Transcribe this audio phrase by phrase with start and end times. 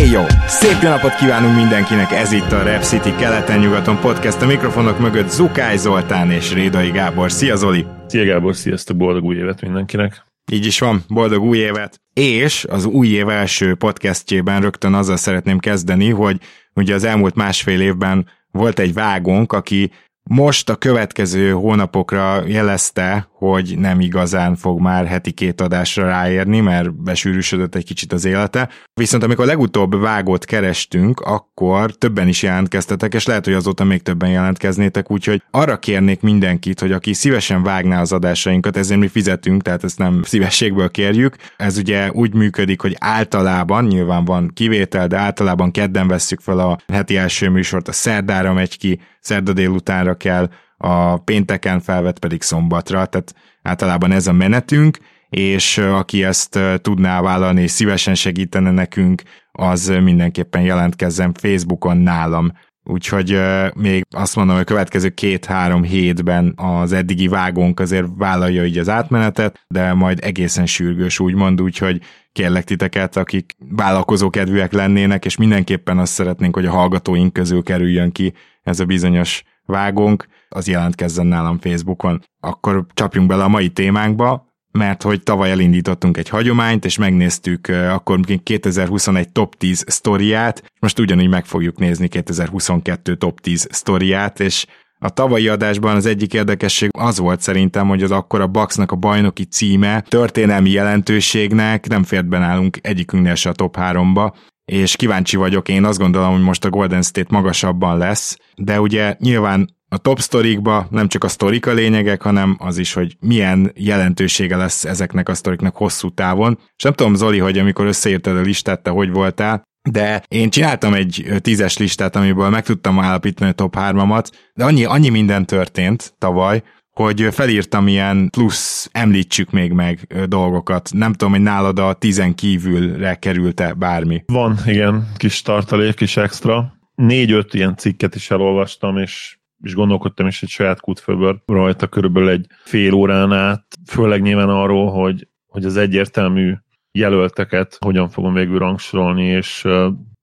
[0.00, 0.22] Éj jó!
[0.46, 5.28] Szép jó napot kívánunk mindenkinek, ez itt a Rap City keleten-nyugaton podcast, a mikrofonok mögött
[5.28, 7.32] Zukály Zoltán és Rédai Gábor.
[7.32, 7.86] Szia Zoli!
[8.06, 10.24] Szia Gábor, sziasztok, boldog új évet mindenkinek!
[10.52, 12.00] Így is van, boldog új évet!
[12.12, 16.36] És az új év első podcastjében rögtön azzal szeretném kezdeni, hogy
[16.74, 19.90] ugye az elmúlt másfél évben volt egy vágónk, aki
[20.22, 26.94] most a következő hónapokra jelezte, hogy nem igazán fog már heti két adásra ráérni, mert
[26.94, 28.68] besűrűsödött egy kicsit az élete.
[28.94, 34.30] Viszont amikor legutóbb vágót kerestünk, akkor többen is jelentkeztetek, és lehet, hogy azóta még többen
[34.30, 39.84] jelentkeznétek, úgyhogy arra kérnék mindenkit, hogy aki szívesen vágná az adásainkat, ezért mi fizetünk, tehát
[39.84, 41.36] ezt nem szívességből kérjük.
[41.56, 46.78] Ez ugye úgy működik, hogy általában, nyilván van kivétel, de általában kedden vesszük fel a
[46.92, 53.06] heti első műsort, a szerdára megy ki, szerda délutánra kell, a pénteken felvett pedig szombatra,
[53.06, 59.86] tehát általában ez a menetünk, és aki ezt tudná vállalni és szívesen segítene nekünk, az
[60.02, 62.52] mindenképpen jelentkezzen Facebookon nálam.
[62.84, 63.40] Úgyhogy
[63.74, 68.88] még azt mondom, hogy a következő két-három hétben az eddigi vágónk azért vállalja így az
[68.88, 72.00] átmenetet, de majd egészen sürgős úgymond, úgyhogy
[72.32, 78.12] kérlek titeket, akik vállalkozó kedvűek lennének, és mindenképpen azt szeretnénk, hogy a hallgatóink közül kerüljön
[78.12, 78.32] ki
[78.62, 82.24] ez a bizonyos vágónk, az jelentkezzen nálam Facebookon.
[82.40, 88.20] Akkor csapjunk bele a mai témánkba, mert hogy tavaly elindítottunk egy hagyományt, és megnéztük akkor
[88.42, 94.66] 2021 top 10 sztoriát, most ugyanúgy meg fogjuk nézni 2022 top 10 sztoriát, és
[94.98, 98.96] a tavalyi adásban az egyik érdekesség az volt szerintem, hogy az akkor a Bucksnak a
[98.96, 104.32] bajnoki címe történelmi jelentőségnek nem fért be nálunk egyikünknél se a top 3-ba,
[104.64, 109.16] és kíváncsi vagyok, én azt gondolom, hogy most a Golden State magasabban lesz, de ugye
[109.18, 113.72] nyilván a top sztorikba nem csak a sztorik a lényegek, hanem az is, hogy milyen
[113.74, 116.58] jelentősége lesz ezeknek a sztoriknak hosszú távon.
[116.76, 120.94] És nem tudom, Zoli, hogy amikor összeírtad a listát, te hogy voltál, de én csináltam
[120.94, 126.14] egy tízes listát, amiből meg tudtam állapítani a top 3-amat, de annyi, annyi minden történt
[126.18, 130.90] tavaly, hogy felírtam ilyen plusz említsük még meg dolgokat.
[130.92, 134.22] Nem tudom, hogy nálad a tizen kívülre került-e bármi.
[134.26, 136.72] Van, igen, kis tartalék, kis extra.
[136.94, 142.46] Négy-öt ilyen cikket is elolvastam, és és gondolkodtam is egy saját kútfőből rajta körülbelül egy
[142.64, 146.54] fél órán át, főleg nyilván arról, hogy, hogy az egyértelmű
[146.92, 149.68] jelölteket hogyan fogom végül rangsorolni, és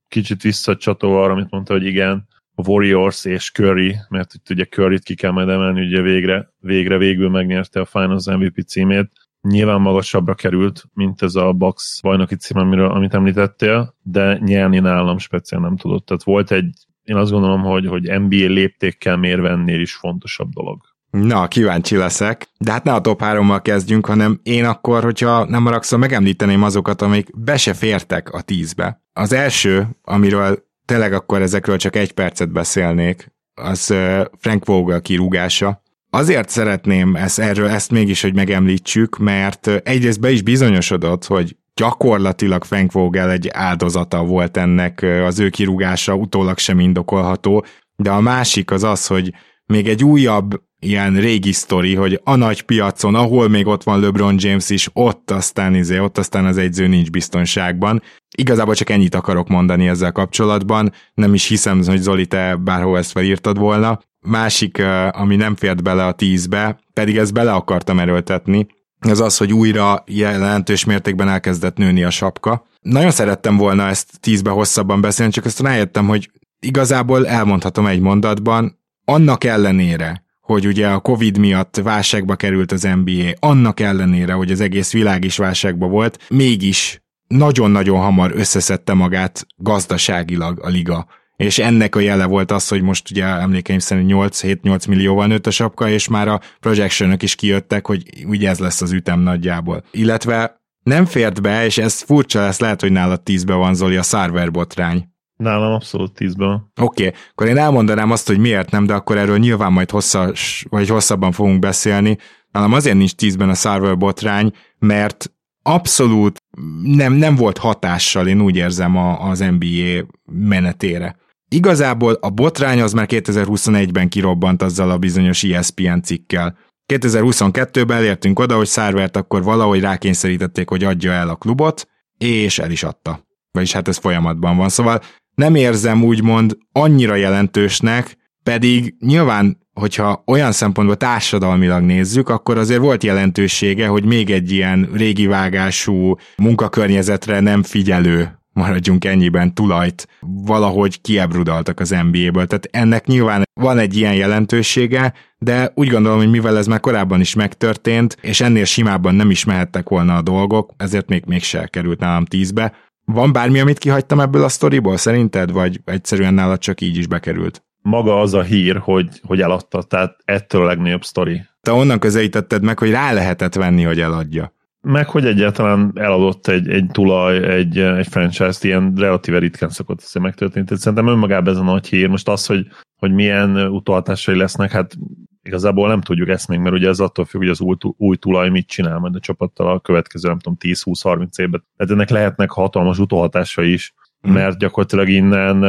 [0.08, 2.28] kicsit visszacsatolva arra, amit mondta, hogy igen,
[2.60, 6.98] a Warriors és Curry, mert itt ugye Curry-t ki kell majd emelni, ugye végre, végre
[6.98, 9.10] végül megnyerte a Finals MVP címét,
[9.40, 15.18] nyilván magasabbra került, mint ez a box bajnoki cím, amiről, amit említettél, de nyerni nálam
[15.18, 16.06] speciál nem tudott.
[16.06, 16.70] Tehát volt egy
[17.04, 20.80] én azt gondolom, hogy, hogy NBA léptékkel mérve ennél is fontosabb dolog.
[21.10, 22.48] Na, kíváncsi leszek.
[22.58, 27.02] De hát ne a top 3-mal kezdjünk, hanem én akkor, hogyha nem maragszol, megemlíteném azokat,
[27.02, 29.02] amik be se fértek a tízbe.
[29.12, 33.94] Az első, amiről tényleg akkor ezekről csak egy percet beszélnék, az
[34.38, 35.82] Frank Vogel kirúgása.
[36.10, 42.64] Azért szeretném ezt, erről ezt mégis, hogy megemlítsük, mert egyrészt be is bizonyosodott, hogy gyakorlatilag
[42.64, 47.64] Frank Vogel egy áldozata volt ennek, az ő kirúgása utólag sem indokolható,
[47.96, 49.34] de a másik az az, hogy
[49.66, 54.34] még egy újabb ilyen régi sztori, hogy a nagy piacon, ahol még ott van LeBron
[54.38, 58.02] James is, ott aztán, izé, ott aztán az egyző nincs biztonságban.
[58.36, 63.10] Igazából csak ennyit akarok mondani ezzel kapcsolatban, nem is hiszem, hogy Zoli, te bárhol ezt
[63.10, 64.00] felírtad volna.
[64.20, 68.66] Másik, ami nem fért bele a tízbe, pedig ezt bele akartam erőltetni,
[69.08, 72.66] az az, hogy újra jelentős mértékben elkezdett nőni a sapka.
[72.80, 76.30] Nagyon szerettem volna ezt tízbe hosszabban beszélni, csak azt rájöttem, hogy
[76.60, 83.30] igazából elmondhatom egy mondatban, annak ellenére, hogy ugye a Covid miatt válságba került az NBA,
[83.38, 87.02] annak ellenére, hogy az egész világ is válságba volt, mégis
[87.34, 91.06] nagyon-nagyon hamar összeszedte magát gazdaságilag a liga
[91.40, 95.50] és ennek a jele volt az, hogy most ugye emlékeim szerint 8-7-8 millióval nőtt a
[95.50, 99.84] sapka, és már a projection is kijöttek, hogy ugye ez lesz az ütem nagyjából.
[99.90, 104.02] Illetve nem fért be, és ez furcsa lesz, lehet, hogy nálad 10-be van Zoli a
[104.02, 105.08] Sarver botrány.
[105.36, 106.72] Nálam abszolút 10-ben.
[106.80, 107.20] Oké, okay.
[107.30, 111.32] akkor én elmondanám azt, hogy miért nem, de akkor erről nyilván majd hosszas, vagy hosszabban
[111.32, 112.18] fogunk beszélni.
[112.50, 116.38] Nálam azért nincs 10-ben a Sarver botrány, mert abszolút
[116.82, 121.16] nem, nem volt hatással, én úgy érzem a, az NBA menetére.
[121.48, 126.56] Igazából a botrány az már 2021-ben kirobbant azzal a bizonyos ESPN cikkel.
[126.92, 132.70] 2022-ben elértünk oda, hogy Szárvert akkor valahogy rákényszerítették, hogy adja el a klubot, és el
[132.70, 133.28] is adta.
[133.52, 134.68] Vagyis hát ez folyamatban van.
[134.68, 135.00] Szóval
[135.34, 143.04] nem érzem úgymond annyira jelentősnek, pedig nyilván, hogyha olyan szempontból társadalmilag nézzük, akkor azért volt
[143.04, 151.80] jelentősége, hogy még egy ilyen régi vágású munkakörnyezetre nem figyelő maradjunk ennyiben tulajt valahogy kiebrudaltak
[151.80, 152.46] az NBA-ből.
[152.46, 157.20] Tehát ennek nyilván van egy ilyen jelentősége, de úgy gondolom, hogy mivel ez már korábban
[157.20, 162.00] is megtörtént, és ennél simábban nem is mehettek volna a dolgok, ezért még mégse került
[162.00, 162.72] nálam tízbe.
[163.04, 167.62] Van bármi, amit kihagytam ebből a sztoriból szerinted, vagy egyszerűen nálad csak így is bekerült?
[167.82, 171.42] Maga az a hír, hogy, hogy eladta, tehát ettől a legnagyobb sztori.
[171.60, 176.68] Te onnan közelítetted meg, hogy rá lehetett venni, hogy eladja meg hogy egyáltalán eladott egy,
[176.68, 180.66] egy tulaj, egy, egy franchise-t, ilyen relatíve ritkán szokott ezt megtörténni.
[180.66, 182.08] Tehát szerintem önmagában ez a nagy hír.
[182.08, 182.66] Most az, hogy,
[182.96, 184.96] hogy milyen utaltásai lesznek, hát
[185.42, 188.48] igazából nem tudjuk ezt még, mert ugye ez attól függ, hogy az új, új tulaj
[188.48, 191.64] mit csinál majd a csapattal a következő, nem tudom, 10-20-30 évben.
[191.76, 194.32] Tehát ennek lehetnek hatalmas utalhatásai is, hmm.
[194.32, 195.62] mert gyakorlatilag innen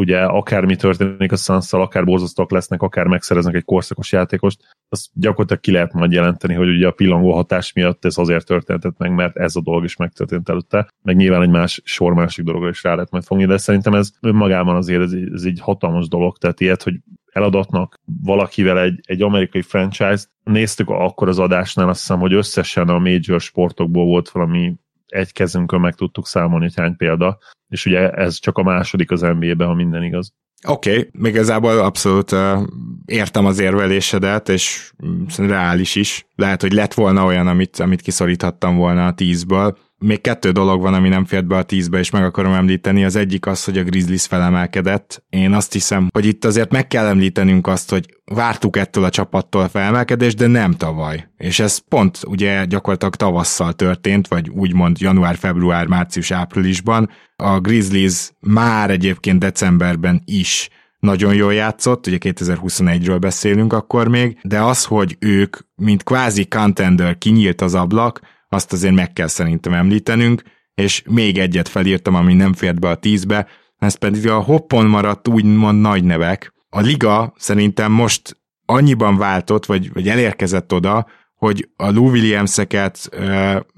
[0.00, 5.62] ugye akármi történik a suns akár borzasztóak lesznek, akár megszereznek egy korszakos játékost, azt gyakorlatilag
[5.62, 9.36] ki lehet majd jelenteni, hogy ugye a pillangó hatás miatt ez azért történtett meg, mert
[9.36, 12.94] ez a dolog is megtörtént előtte, meg nyilván egy más sor másik dologra is rá
[12.94, 16.82] lehet majd fogni, de szerintem ez önmagában azért ez, ez egy hatalmas dolog, tehát ilyet,
[16.82, 16.94] hogy
[17.32, 20.30] eladatnak valakivel egy, egy amerikai franchise-t.
[20.44, 24.74] Néztük akkor az adásnál, azt hiszem, hogy összesen a major sportokból volt valami
[25.10, 29.20] egy kezünkön meg tudtuk számolni, hogy hány példa, és ugye ez csak a második az
[29.20, 30.32] NBA-ben, ha minden igaz.
[30.68, 32.62] Oké, okay, még igazából abszolút uh,
[33.04, 34.92] értem az érvelésedet, és
[35.36, 36.26] reális is.
[36.34, 40.94] Lehet, hogy lett volna olyan, amit, amit kiszoríthattam volna a tízből, még kettő dolog van,
[40.94, 43.04] ami nem fért be a tízbe, és meg akarom említeni.
[43.04, 45.24] Az egyik az, hogy a Grizzlies felemelkedett.
[45.28, 49.62] Én azt hiszem, hogy itt azért meg kell említenünk azt, hogy vártuk ettől a csapattól
[49.62, 51.28] a felemelkedést, de nem tavaly.
[51.36, 57.10] És ez pont ugye gyakorlatilag tavasszal történt, vagy úgymond január, február, március, áprilisban.
[57.36, 60.68] A Grizzlies már egyébként decemberben is
[60.98, 67.18] nagyon jól játszott, ugye 2021-ről beszélünk akkor még, de az, hogy ők, mint kvázi contender
[67.18, 68.20] kinyílt az ablak,
[68.52, 70.42] azt azért meg kell szerintem említenünk,
[70.74, 73.46] és még egyet felírtam, ami nem fért be a tízbe,
[73.78, 76.54] ez pedig a hoppon maradt úgymond nagy nevek.
[76.68, 78.36] A liga szerintem most
[78.66, 83.08] annyiban váltott, vagy, vagy elérkezett oda, hogy a Lou Williams-eket,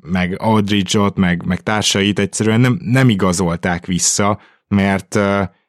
[0.03, 5.19] meg Aldridge-ot, meg, meg társait egyszerűen nem, nem igazolták vissza, mert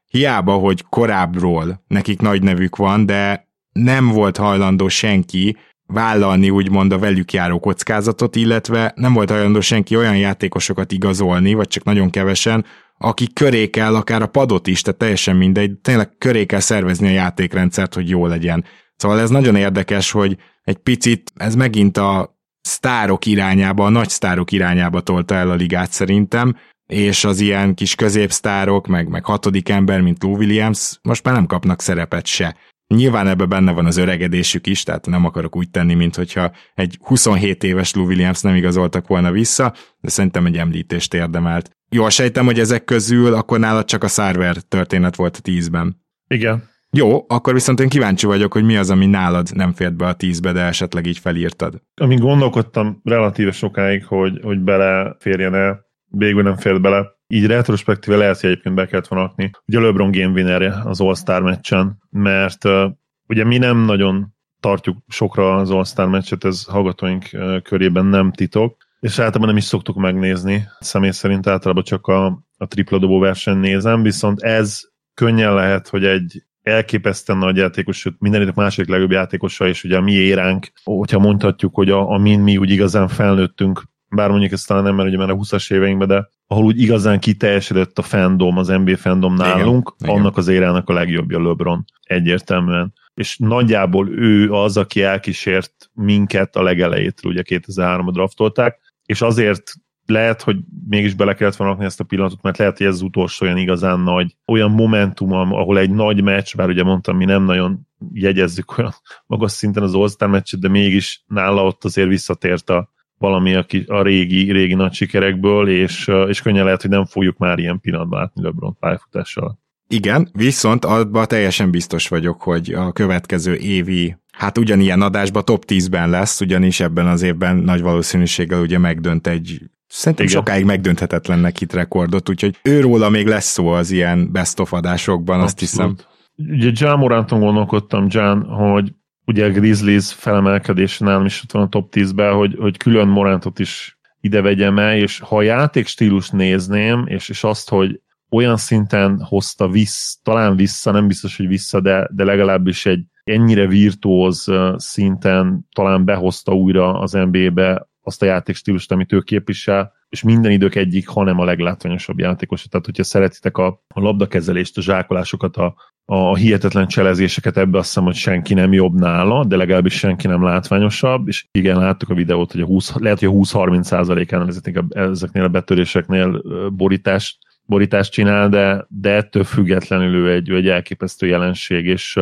[0.06, 5.58] hiába, hogy korábbról nekik nagy nevük van, de nem volt hajlandó senki
[5.94, 11.68] vállalni úgymond a velük járó kockázatot, illetve nem volt hajlandó senki olyan játékosokat igazolni, vagy
[11.68, 12.66] csak nagyon kevesen,
[12.98, 17.12] akik köré kell akár a padot is, tehát teljesen mindegy, tényleg köré kell szervezni a
[17.12, 18.66] játékrendszert, hogy jó legyen.
[18.95, 24.51] Szóval ez nagyon érdekes, hogy egy picit ez megint a sztárok irányába, a nagy sztárok
[24.51, 26.56] irányába tolta el a ligát szerintem,
[26.86, 31.46] és az ilyen kis középsztárok, meg, meg hatodik ember, mint Lou Williams, most már nem
[31.46, 32.56] kapnak szerepet se.
[32.95, 36.98] Nyilván ebben benne van az öregedésük is, tehát nem akarok úgy tenni, mint hogyha egy
[37.01, 41.72] 27 éves Lou Williams nem igazoltak volna vissza, de szerintem egy említést érdemelt.
[41.89, 46.01] Jól sejtem, hogy ezek közül akkor nálad csak a Sarver történet volt a tízben.
[46.27, 46.72] Igen.
[46.96, 50.13] Jó, akkor viszont én kíváncsi vagyok, hogy mi az, ami nálad nem fért be a
[50.13, 51.82] tízbe, de esetleg így felírtad.
[52.01, 57.06] Amin gondolkodtam relatíve sokáig, hogy, hogy beleférjen el, végül nem fért bele.
[57.34, 59.52] Így retrospektíve lehet, hogy egyébként be kellett volna akni.
[59.66, 62.92] Ugye LeBron game winnerje az All-Star meccsen, mert uh,
[63.28, 68.78] ugye mi nem nagyon tartjuk sokra az All-Star meccset, ez hallgatóink uh, körében nem titok,
[69.00, 70.68] és általában nem is szoktuk megnézni.
[70.80, 72.25] Személy szerint általában csak a,
[72.58, 74.80] a tripla dobó verseny nézem, viszont ez
[75.13, 79.98] könnyen lehet, hogy egy elképesztően nagy játékos, sőt minden idők második legjobb játékosa, és ugye
[79.98, 83.84] a mi éránk, hogyha mondhatjuk, hogy a, amin mi úgy igazán felnőttünk,
[84.15, 87.20] bár mondjuk ez talán nem, mert ugye már a 20-as éveinkben, de ahol úgy igazán
[87.20, 90.39] kiteljesedett a fandom, az NBA fandom nálunk, igen, annak igen.
[90.39, 92.93] az érának a legjobbja LeBron, egyértelműen.
[93.13, 99.74] És nagyjából ő az, aki elkísért minket a legelejétől, ugye 2003-ban draftolták, és azért
[100.05, 103.46] lehet, hogy mégis bele kellett volna ezt a pillanatot, mert lehet, hogy ez az utolsó
[103.46, 107.88] olyan igazán nagy, olyan momentum, ahol egy nagy meccs, bár ugye mondtam, mi nem nagyon
[108.13, 108.93] jegyezzük olyan
[109.25, 112.93] magas szinten az all meccset, de mégis nála ott azért visszatért a,
[113.24, 117.60] valami a, a régi, régi nagy sikerekből, és, és könnyen lehet, hogy nem fogjuk már
[117.60, 119.60] ilyen pillanatban látni LeBron pályafutással.
[119.88, 126.10] Igen, viszont abban teljesen biztos vagyok, hogy a következő évi hát ugyanilyen adásban top 10-ben
[126.10, 130.38] lesz, ugyanis ebben az évben nagy valószínűséggel ugye megdönt egy Szerintem Igen.
[130.38, 135.46] sokáig megdönthetetlennek hit rekordot, úgyhogy őróla még lesz szó az ilyen best of adásokban, Abszolút.
[135.46, 135.96] azt hiszem.
[136.36, 138.94] Ugye John Moranton gondolkodtam, John, hogy
[139.25, 143.60] ugye a Grizzlies felemelkedése nálam is ott van a top 10-ben, hogy, hogy külön Morantot
[143.60, 149.22] is ide vegyem el, és ha a játékstílus nézném, és, és azt, hogy olyan szinten
[149.22, 155.68] hozta vissza, talán vissza, nem biztos, hogy vissza, de, de legalábbis egy ennyire virtuóz szinten
[155.75, 161.08] talán behozta újra az NBA-be azt a játékstílust, amit ő képvisel, és minden idők egyik,
[161.08, 162.63] hanem a leglátványosabb játékos.
[162.63, 168.03] Tehát, hogyha szeretitek a, a labdakezelést, a zsákolásokat, a, a hihetetlen cselezéseket, ebbe azt hiszem,
[168.03, 172.51] hogy senki nem jobb nála, de legalábbis senki nem látványosabb, és igen, láttuk a videót,
[172.51, 174.50] hogy a 20, lehet, hogy a 20-30 százalékán
[174.89, 181.86] ezeknél a betöréseknél borítást, borítást csinál, de, de ettől függetlenül ő egy, egy elképesztő jelenség,
[181.86, 182.19] és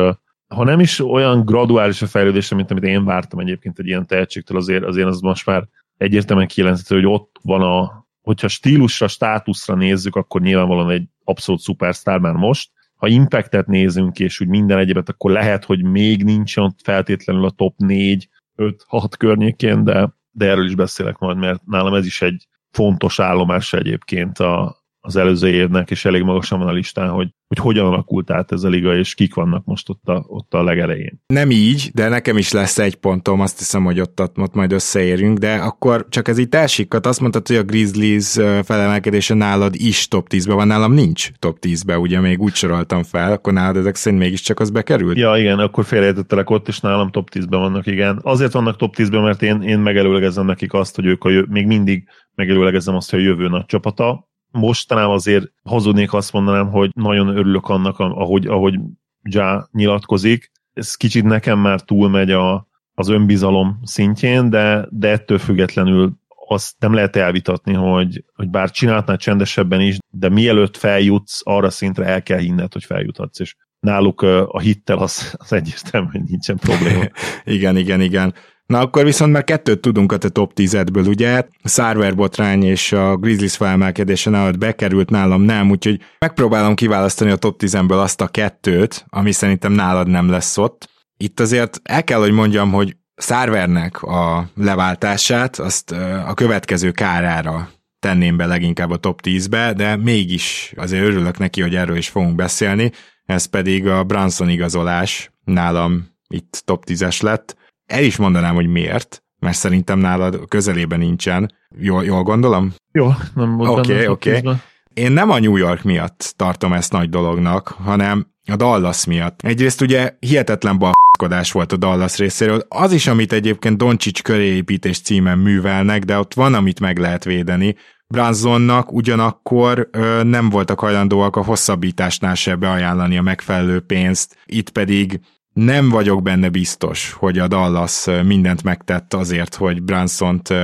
[0.48, 4.56] ha nem is olyan graduális a fejlődés, mint amit én vártam egyébként egy ilyen tehetségtől,
[4.56, 5.64] azért, azért az most már
[5.96, 12.18] egyértelműen kijelenthető, hogy ott van a, hogyha stílusra, státuszra nézzük, akkor nyilvánvalóan egy abszolút szupersztár
[12.18, 12.70] már most.
[13.02, 17.50] Ha impactet nézünk, és úgy minden egyebet, akkor lehet, hogy még nincs ott feltétlenül a
[17.50, 22.22] top 4, 5, 6 környékén, de, de erről is beszélek majd, mert nálam ez is
[22.22, 27.28] egy fontos állomás egyébként a, az előző évnek, és elég magasan van a listán, hogy,
[27.48, 30.62] hogy hogyan alakult át ez a liga, és kik vannak most ott a, ott a
[30.62, 31.20] legelején.
[31.26, 34.72] Nem így, de nekem is lesz egy pontom, azt hiszem, hogy ott, ott, ott majd
[34.72, 38.32] összeérünk, de akkor csak ez így elsikkat, azt mondtad, hogy a Grizzlies
[38.64, 43.32] felemelkedése nálad is top 10-ben van, nálam nincs top 10-ben, ugye még úgy soroltam fel,
[43.32, 45.16] akkor nálad ezek szerint mégiscsak az bekerült?
[45.16, 48.20] Ja, igen, akkor félreértettelek ott, és nálam top 10-ben vannak, igen.
[48.22, 51.66] Azért vannak top 10-ben, mert én, én megelőlegezem nekik azt, hogy ők a jö, még
[51.66, 52.04] mindig
[52.34, 57.68] megelőlegezem azt, hogy a jövő nagy csapata, mostanában azért hazudnék azt mondanám, hogy nagyon örülök
[57.68, 58.78] annak, ahogy, ahogy
[59.22, 60.50] Ja nyilatkozik.
[60.72, 66.94] Ez kicsit nekem már túlmegy a, az önbizalom szintjén, de, de ettől függetlenül azt nem
[66.94, 72.38] lehet elvitatni, hogy, hogy bár csináltnál csendesebben is, de mielőtt feljutsz, arra szintre el kell
[72.38, 77.04] hinned, hogy feljuthatsz, és náluk a hittel az, az egyértelmű, hogy nincsen probléma.
[77.44, 78.34] igen, igen, igen.
[78.72, 81.42] Na akkor viszont már kettőt tudunk a te top 10-ből, ugye?
[81.62, 87.36] A Sarver botrány és a Grizzlies felmelkedése nálad bekerült, nálam nem, úgyhogy megpróbálom kiválasztani a
[87.36, 90.88] top 10-ből azt a kettőt, ami szerintem nálad nem lesz ott.
[91.16, 95.90] Itt azért el kell, hogy mondjam, hogy Sarvernek a leváltását azt
[96.26, 101.74] a következő kárára tenném be leginkább a top 10-be, de mégis azért örülök neki, hogy
[101.74, 102.92] erről is fogunk beszélni,
[103.24, 107.60] ez pedig a Branson igazolás nálam itt top 10-es lett
[107.92, 111.52] el is mondanám, hogy miért, mert szerintem nálad közelében nincsen.
[111.78, 112.74] Jól, jól gondolom?
[112.92, 114.36] Jó, nem volt Oké, okay, oké.
[114.36, 114.54] Okay.
[114.94, 119.40] Én nem a New York miatt tartom ezt nagy dolognak, hanem a Dallas miatt.
[119.42, 122.62] Egyrészt ugye hihetetlen balkodás volt a Dallas részéről.
[122.68, 127.76] Az is, amit egyébként Doncsics köréépítés címen művelnek, de ott van, amit meg lehet védeni.
[128.06, 135.20] Bransonnak ugyanakkor ö, nem voltak hajlandóak a hosszabbításnál se beajánlani a megfelelő pénzt, itt pedig
[135.52, 140.54] nem vagyok benne biztos, hogy a Dallas mindent megtett azért, hogy Branson-t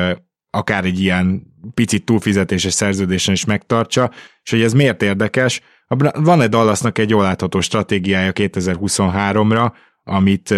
[0.50, 1.42] akár egy ilyen
[1.74, 4.10] picit túlfizetéses szerződésen is megtartsa,
[4.42, 5.60] és hogy ez miért érdekes,
[6.14, 9.72] van egy Dallasnak egy jól látható stratégiája 2023-ra,
[10.04, 10.50] amit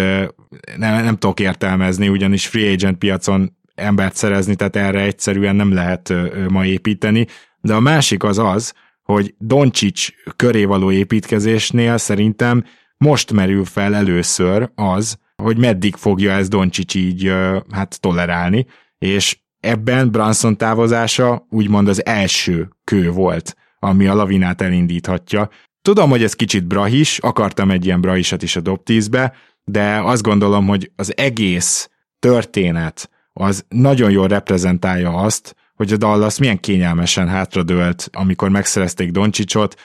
[0.77, 6.13] nem, nem tudok értelmezni, ugyanis free agent piacon embert szerezni, tehát erre egyszerűen nem lehet
[6.47, 7.27] ma építeni,
[7.61, 8.73] de a másik az az,
[9.03, 12.63] hogy Doncsics köré való építkezésnél szerintem
[13.03, 17.33] most merül fel először az, hogy meddig fogja ez Doncsics így
[17.71, 18.65] hát tolerálni,
[18.97, 25.49] és ebben Branson távozása úgymond az első kő volt, ami a lavinát elindíthatja.
[25.81, 30.23] Tudom, hogy ez kicsit brahis, akartam egy ilyen brahisat is a dob 10-be, de azt
[30.23, 31.89] gondolom, hogy az egész
[32.19, 39.75] történet az nagyon jól reprezentálja azt, hogy a Dallas milyen kényelmesen hátradőlt, amikor megszerezték Doncsicsot,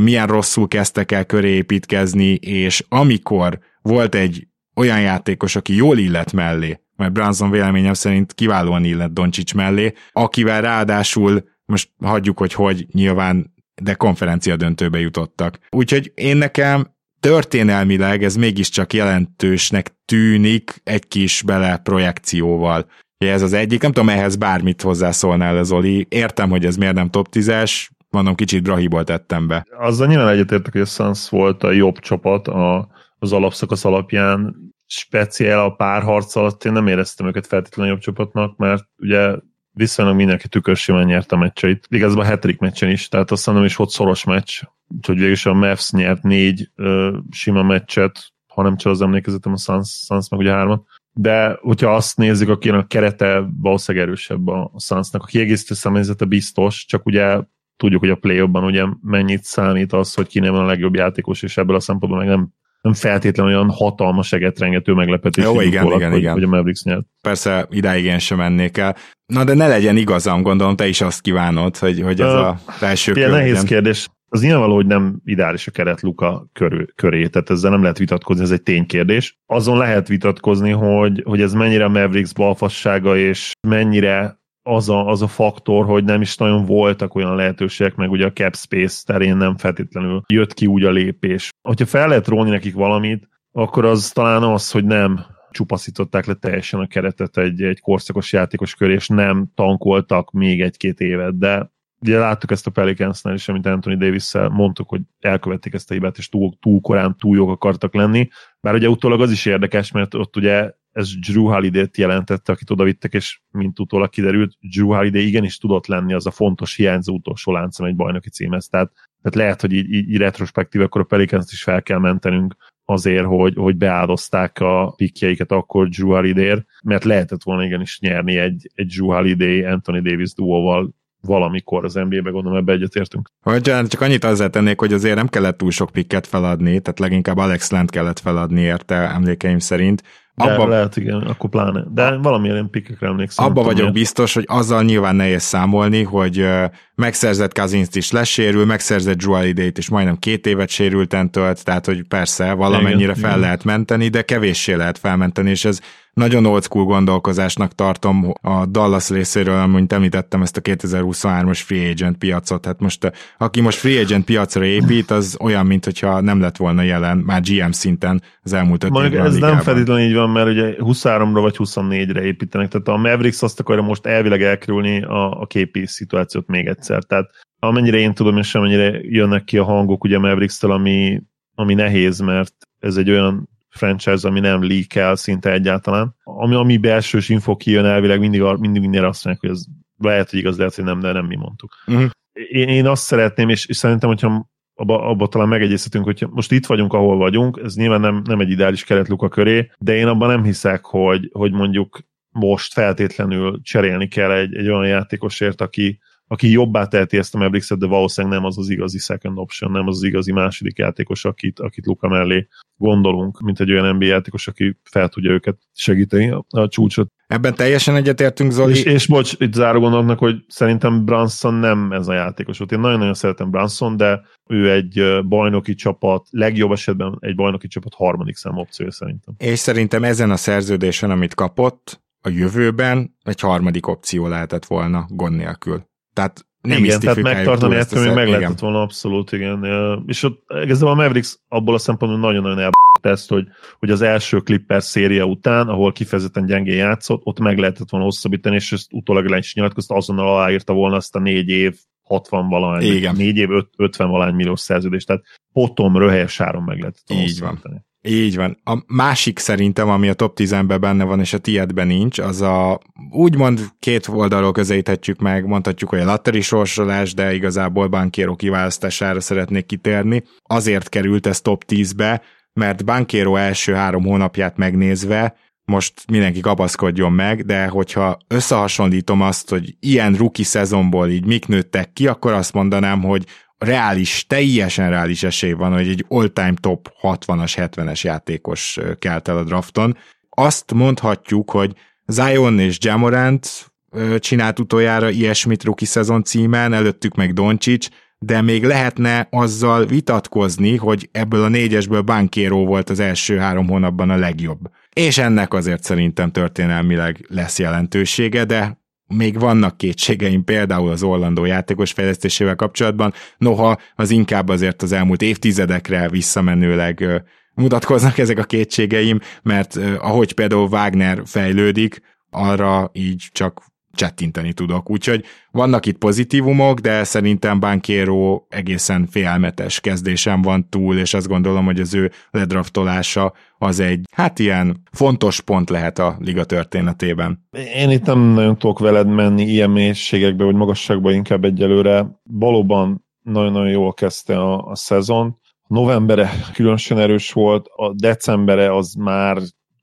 [0.00, 6.32] milyen rosszul kezdtek el köré építkezni, és amikor volt egy olyan játékos, aki jól illet
[6.32, 12.86] mellé, mert Branson véleményem szerint kiválóan illet Doncsics mellé, akivel ráadásul most hagyjuk, hogy hogy
[12.92, 15.58] nyilván, de konferencia döntőbe jutottak.
[15.70, 22.86] Úgyhogy én nekem történelmileg ez mégiscsak jelentősnek tűnik egy kis bele projekcióval.
[23.18, 26.06] Ez az egyik, nem tudom, ehhez bármit hozzászólnál ez Oli.
[26.08, 29.66] Értem, hogy ez miért nem top 10-es, mondom, kicsit Brahiból tettem be.
[29.78, 32.88] Azzal nyilván egyetértek, hogy a Suns volt a jobb csapat a,
[33.18, 38.84] az alapszakasz alapján, speciál a párharc alatt én nem éreztem őket feltétlenül jobb csapatnak, mert
[38.96, 39.36] ugye
[39.70, 41.86] viszonylag mindenki tükörsimán nyert a meccseit.
[41.88, 45.52] Igazából a hetrik meccsen is, tehát azt nem is volt szoros meccs, úgyhogy végül a
[45.52, 50.40] Mavs nyert négy ö, sima meccset, ha nem csak az emlékezetem, a Suns, Suns meg
[50.40, 50.86] ugye hárman.
[51.12, 55.22] De hogyha azt nézzük, aki a kerete valószínűleg erősebb a Sunsnak.
[55.22, 57.40] A kiegészítő személyzete biztos, csak ugye
[57.82, 61.56] tudjuk, hogy a play ugye mennyit számít az, hogy kinél van a legjobb játékos, és
[61.56, 62.48] ebből a szempontból meg nem
[62.82, 66.32] nem feltétlenül olyan hatalmas egetrengető meglepetés, Jó, igen, igen, hogy, igen.
[66.32, 67.06] hogy a Mavericks nyert.
[67.20, 68.96] Persze idáig én sem mennék el.
[69.26, 73.12] Na de ne legyen igazam, gondolom te is azt kívánod, hogy, hogy ez a első
[73.12, 73.66] Ilyen kör nehéz legyen.
[73.66, 74.08] kérdés.
[74.28, 78.42] Az nyilvánvaló, hogy nem ideális a keret Luka körül, köré, tehát ezzel nem lehet vitatkozni,
[78.42, 79.38] ez egy ténykérdés.
[79.46, 85.22] Azon lehet vitatkozni, hogy, hogy ez mennyire a Mavericks balfassága, és mennyire az a, az
[85.22, 89.36] a faktor, hogy nem is nagyon voltak olyan lehetőségek, meg ugye a cap space terén
[89.36, 91.50] nem feltétlenül jött ki úgy a lépés.
[91.68, 96.80] Hogyha fel lehet róni nekik valamit, akkor az talán az, hogy nem csupaszították le teljesen
[96.80, 102.18] a keretet egy, egy korszakos játékos köré, és nem tankoltak még egy-két évet, de ugye
[102.18, 106.28] láttuk ezt a Pelicansnál is, amit Anthony davis mondtuk, hogy elkövették ezt a hibát, és
[106.28, 108.28] túl, túl korán túl jók akartak lenni.
[108.60, 112.84] Bár ugye utólag az is érdekes, mert ott ugye ez Drew Holiday-t jelentette, akit oda
[112.84, 117.52] vittek, és mint utólag kiderült, Drew Holiday igenis tudott lenni az a fontos hiányzó utolsó
[117.52, 118.68] láncem egy bajnoki címhez.
[118.68, 123.24] Tehát, tehát lehet, hogy így, így retrospektív, akkor a Pelicans is fel kell mentenünk azért,
[123.24, 128.86] hogy, hogy beáldozták a pikjeiket akkor Drew holiday mert lehetett volna igenis nyerni egy, egy
[128.86, 133.28] Drew Holiday, Anthony Davis duóval valamikor az NBA-be, gondolom ebbe egyetértünk.
[133.40, 137.36] Hogy csak annyit azzal tennék, hogy azért nem kellett túl sok pikket feladni, tehát leginkább
[137.36, 140.02] Alex Lent kellett feladni érte emlékeim szerint.
[140.50, 141.84] Abba, lehet, igen, akkor pláne.
[141.90, 143.44] De valamilyen ilyen pikkekre emlékszem.
[143.44, 143.92] abba vagyok miért.
[143.92, 146.46] biztos, hogy azzal nyilván nehéz számolni, hogy
[146.94, 152.52] megszerzett cousins is lesérül, megszerzett Holiday-t is majdnem két évet sérülten tölt, tehát hogy persze
[152.52, 153.40] valamennyire Igen, fel igen.
[153.40, 155.80] lehet menteni, de kevéssé lehet felmenteni, és ez
[156.14, 162.18] nagyon old school gondolkozásnak tartom a Dallas részéről, amint említettem ezt a 2023-as free agent
[162.18, 162.64] piacot.
[162.64, 167.18] Hát most, aki most free agent piacra épít, az olyan, mintha nem lett volna jelen
[167.18, 170.74] már GM szinten az elmúlt öt Mondjuk a ez nem feltétlenül így van, mert ugye
[170.78, 175.86] 23-ra vagy 24-re építenek, tehát a Mavericks azt akarja most elvileg elkerülni a, a képi
[175.86, 177.02] szituációt még egyszer.
[177.02, 181.22] Tehát amennyire én tudom, és amennyire jönnek ki a hangok ugye Mavericks-től, ami,
[181.54, 186.14] ami nehéz, mert ez egy olyan franchise, ami nem leak szinte egyáltalán.
[186.24, 189.64] Ami, ami belsős info kijön elvileg, mindig, mindig minden azt mondják, hogy ez
[189.98, 191.72] lehet, hogy igaz, lehet, hogy nem, de nem mi mondtuk.
[191.86, 192.04] Mhm.
[192.32, 196.66] Én, én azt szeretném, és, és szerintem, hogyha abba, abba talán megegyezhetünk, hogy most itt
[196.66, 200.28] vagyunk, ahol vagyunk, ez nyilván nem, nem egy ideális keret Luka köré, de én abban
[200.28, 206.00] nem hiszek, hogy, hogy mondjuk most feltétlenül cserélni kell egy, egy olyan játékosért, aki,
[206.32, 209.86] aki jobbá teheti ezt a Mavericks-et, de valószínűleg nem az az igazi second option, nem
[209.86, 214.48] az az igazi második játékos, akit, akit Luka mellé gondolunk, mint egy olyan NBA játékos,
[214.48, 217.12] aki fel tudja őket segíteni a, a csúcsot.
[217.26, 218.72] Ebben teljesen egyetértünk, Zoli.
[218.72, 222.72] És, és bocs, itt záró gondolatnak, hogy szerintem Branson nem ez a játékos volt.
[222.72, 228.36] Én nagyon-nagyon szeretem Branson, de ő egy bajnoki csapat, legjobb esetben egy bajnoki csapat harmadik
[228.36, 229.34] szám opciója szerintem.
[229.38, 235.36] És szerintem ezen a szerződésen, amit kapott, a jövőben egy harmadik opció lehetett volna gond
[235.36, 235.90] nélkül.
[236.12, 239.64] Tehát nem igen, tehát megtartani ettől még meg lehetett volna abszolút, igen.
[240.06, 242.70] És ott igazából a Mavericks abból a szempontból nagyon-nagyon el
[243.04, 243.46] ezt, hogy,
[243.78, 248.54] hogy az első Clippers széria után, ahol kifejezetten gyengén játszott, ott meg lehetett volna hosszabbítani,
[248.54, 252.82] és ezt utólag le is nyilatkozta, azonnal aláírta volna azt a négy év 60 valahány,
[252.82, 253.16] Igen.
[253.16, 255.22] négy év öt- 50 valahány milliós szerződést, tehát
[255.52, 257.60] potom röhelyes áron meg lehetett volna Így van.
[258.08, 258.58] Így van.
[258.64, 262.80] A másik szerintem, ami a top 10-ben benne van, és a tiedben nincs, az a
[263.10, 269.66] úgymond két oldalról közelíthetjük meg, mondhatjuk, hogy a latteri sorsolás, de igazából Bankéro kiválasztására szeretnék
[269.66, 270.22] kitérni.
[270.42, 277.44] Azért került ez top 10-be, mert Bankéro első három hónapját megnézve, most mindenki kapaszkodjon meg,
[277.44, 283.02] de hogyha összehasonlítom azt, hogy ilyen rookie szezonból így mik nőttek ki, akkor azt mondanám,
[283.02, 283.24] hogy
[283.64, 289.44] reális, teljesen reális esély van, hogy egy all-time top 60-as, 70-es játékos kelt el a
[289.44, 289.96] drafton.
[290.30, 291.72] Azt mondhatjuk, hogy
[292.06, 293.72] Zion és Jamorant
[294.18, 301.08] csinált utoljára ilyesmit rookie szezon címen, előttük meg Doncic, de még lehetne azzal vitatkozni, hogy
[301.12, 304.58] ebből a négyesből Bankéro volt az első három hónapban a legjobb.
[304.92, 308.81] És ennek azért szerintem történelmileg lesz jelentősége, de
[309.16, 315.22] még vannak kétségeim például az Orlandó játékos fejlesztésével kapcsolatban, noha az inkább azért az elmúlt
[315.22, 317.22] évtizedekre visszamenőleg
[317.54, 324.90] mutatkoznak ezek a kétségeim, mert ahogy például Wagner fejlődik, arra így csak csettinteni tudok.
[324.90, 331.64] Úgyhogy vannak itt pozitívumok, de szerintem Bankéro egészen félelmetes kezdésem van túl, és azt gondolom,
[331.64, 337.46] hogy az ő ledraftolása az egy, hát ilyen fontos pont lehet a liga történetében.
[337.74, 342.06] Én itt nem nagyon tudok veled menni ilyen mélységekbe, vagy magasságba inkább egyelőre.
[342.22, 345.40] Valóban nagyon-nagyon jól kezdte a, a szezon.
[345.66, 349.38] Novembere különösen erős volt, a decembere az már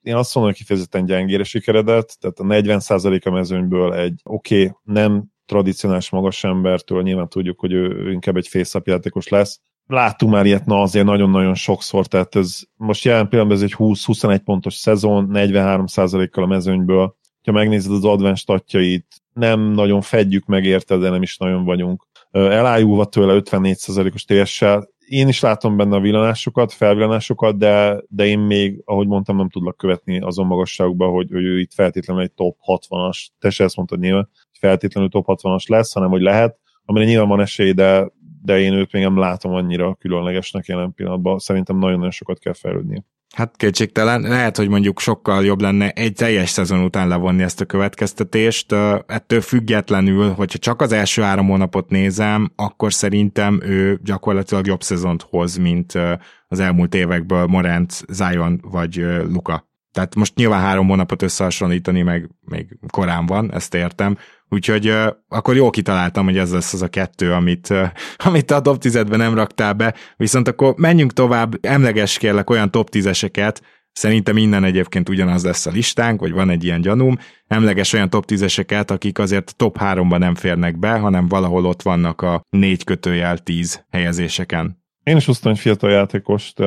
[0.10, 4.76] én azt mondom, hogy kifejezetten gyengére sikeredett, tehát a 40% a mezőnyből egy oké, okay,
[4.84, 10.45] nem tradicionális magas embertől, nyilván tudjuk, hogy ő, inkább egy face játékos lesz, láttunk már
[10.45, 15.30] ilyet, na azért nagyon-nagyon sokszor, tehát ez most jelen pillanatban ez egy 20-21 pontos szezon,
[15.34, 21.22] 43%-kal a mezőnyből, ha megnézed az advent statjait, nem nagyon fedjük meg érte, de nem
[21.22, 22.08] is nagyon vagyunk.
[22.32, 28.82] Elájulva tőle 54%-os TS-sel, én is látom benne a villanásokat, felvillanásokat, de, de én még,
[28.86, 33.28] ahogy mondtam, nem tudlak követni azon magasságukba, hogy, hogy ő itt feltétlenül egy top 60-as,
[33.39, 37.28] te se ezt mondtad nyilván, hogy feltétlenül top 60-as lesz, hanem hogy lehet, amire nyilván
[37.28, 41.38] van esély, de, de én őt még nem látom annyira különlegesnek jelen pillanatban.
[41.38, 43.04] Szerintem nagyon-nagyon sokat kell fejlődni.
[43.35, 47.65] Hát kétségtelen, lehet, hogy mondjuk sokkal jobb lenne egy teljes szezon után levonni ezt a
[47.65, 48.71] következtetést.
[49.05, 55.21] Ettől függetlenül, hogyha csak az első három hónapot nézem, akkor szerintem ő gyakorlatilag jobb szezont
[55.29, 55.93] hoz, mint
[56.47, 58.95] az elmúlt évekből Morant, Zion vagy
[59.27, 59.67] Luka.
[59.91, 64.17] Tehát most nyilván három hónapot összehasonlítani, meg még korán van, ezt értem,
[64.49, 64.93] Úgyhogy
[65.27, 67.73] akkor jól kitaláltam, hogy ez lesz az a kettő, amit,
[68.27, 72.89] amit a top 10-ben nem raktál be, viszont akkor menjünk tovább, emleges kérlek olyan top
[72.91, 73.55] 10-eseket,
[73.91, 77.17] Szerintem innen egyébként ugyanaz lesz a listánk, vagy van egy ilyen gyanúm.
[77.47, 82.21] Emleges olyan top 10-eseket, akik azért top 3-ba nem férnek be, hanem valahol ott vannak
[82.21, 84.83] a 4 kötőjel 10 helyezéseken.
[85.03, 86.59] Én is hoztam egy fiatal játékost.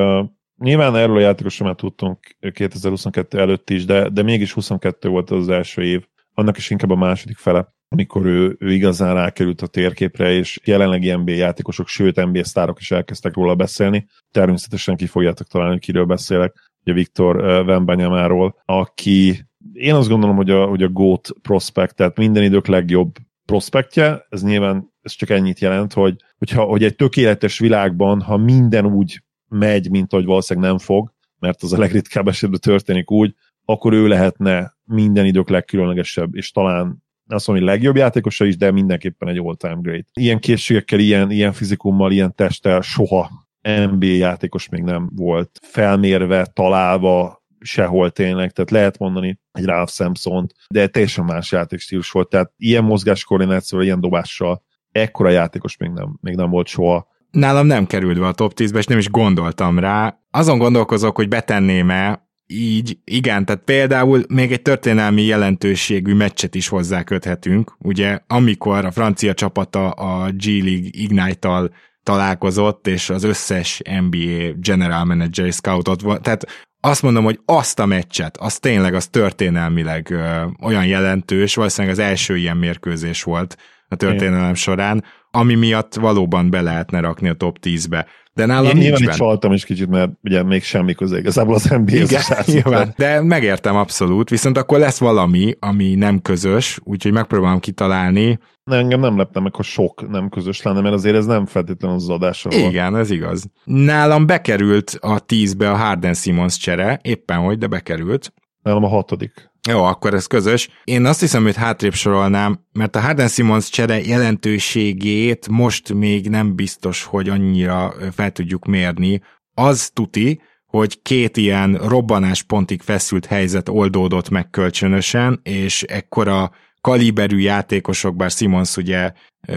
[0.58, 2.18] Nyilván erről a játékosról már tudtunk
[2.52, 6.96] 2022 előtt is, de, de mégis 22 volt az első év annak is inkább a
[6.96, 12.44] második fele, amikor ő, ő igazán rákerült a térképre, és jelenlegi NBA játékosok, sőt NBA
[12.44, 14.06] sztárok is elkezdtek róla beszélni.
[14.30, 20.66] Természetesen ki fogjátok találni, kiről beszélek, ugye Viktor Vembanyamáról, aki én azt gondolom, hogy a,
[20.66, 23.14] hogy a GOAT prospect, tehát minden idők legjobb
[23.44, 28.86] prospektje, ez nyilván ez csak ennyit jelent, hogy, hogyha, hogy egy tökéletes világban, ha minden
[28.86, 33.92] úgy megy, mint ahogy valószínűleg nem fog, mert az a legritkább esetben történik úgy, akkor
[33.92, 39.28] ő lehetne minden idők legkülönlegesebb, és talán azt mondom, hogy legjobb játékosa is, de mindenképpen
[39.28, 40.06] egy all-time great.
[40.12, 43.30] Ilyen készségekkel, ilyen, ilyen fizikummal, ilyen testtel soha
[43.62, 50.46] NBA játékos még nem volt felmérve, találva, sehol tényleg, tehát lehet mondani egy Ralph samson
[50.68, 56.34] de teljesen más játékstílus volt, tehát ilyen mozgáskoordinációval, ilyen dobással ekkora játékos még nem, még
[56.34, 57.06] nem volt soha.
[57.30, 60.18] Nálam nem került be a top 10-be, és nem is gondoltam rá.
[60.30, 67.02] Azon gondolkozok, hogy betenném-e így, igen, tehát például még egy történelmi jelentőségű meccset is hozzá
[67.02, 74.52] köthetünk, ugye amikor a francia csapata a G League Ignite-tal találkozott, és az összes NBA
[74.56, 76.46] general manager scoutot volt, tehát
[76.80, 82.02] azt mondom, hogy azt a meccset, az tényleg az történelmileg ö, olyan jelentős, valószínűleg az
[82.02, 83.56] első ilyen mérkőzés volt
[83.88, 88.06] a történelem során, ami miatt valóban be lehetne rakni a top 10-be.
[88.34, 91.64] De nálam Én nyilván is csaltam is kicsit, mert ugye még semmi köze igazából az
[91.64, 97.60] NBA Igen, nyilván, de megértem abszolút, viszont akkor lesz valami, ami nem közös, úgyhogy megpróbálom
[97.60, 98.38] kitalálni.
[98.64, 101.96] Ne, engem nem lepne meg, ha sok nem közös lenne, mert azért ez nem feltétlenül
[101.96, 103.44] az adásra Igen, ez igaz.
[103.64, 108.32] Nálam bekerült a tízbe a Harden Simmons csere, éppen hogy, de bekerült.
[108.62, 109.51] Nálam a hatodik.
[109.68, 110.68] Jó, akkor ez közös.
[110.84, 116.54] Én azt hiszem, hogy hátrébb sorolnám, mert a Harden Simmons csere jelentőségét most még nem
[116.54, 119.22] biztos, hogy annyira fel tudjuk mérni.
[119.54, 128.16] Az tuti, hogy két ilyen robbanáspontig feszült helyzet oldódott meg kölcsönösen, és ekkora kaliberű játékosok,
[128.16, 129.12] bár Simons ugye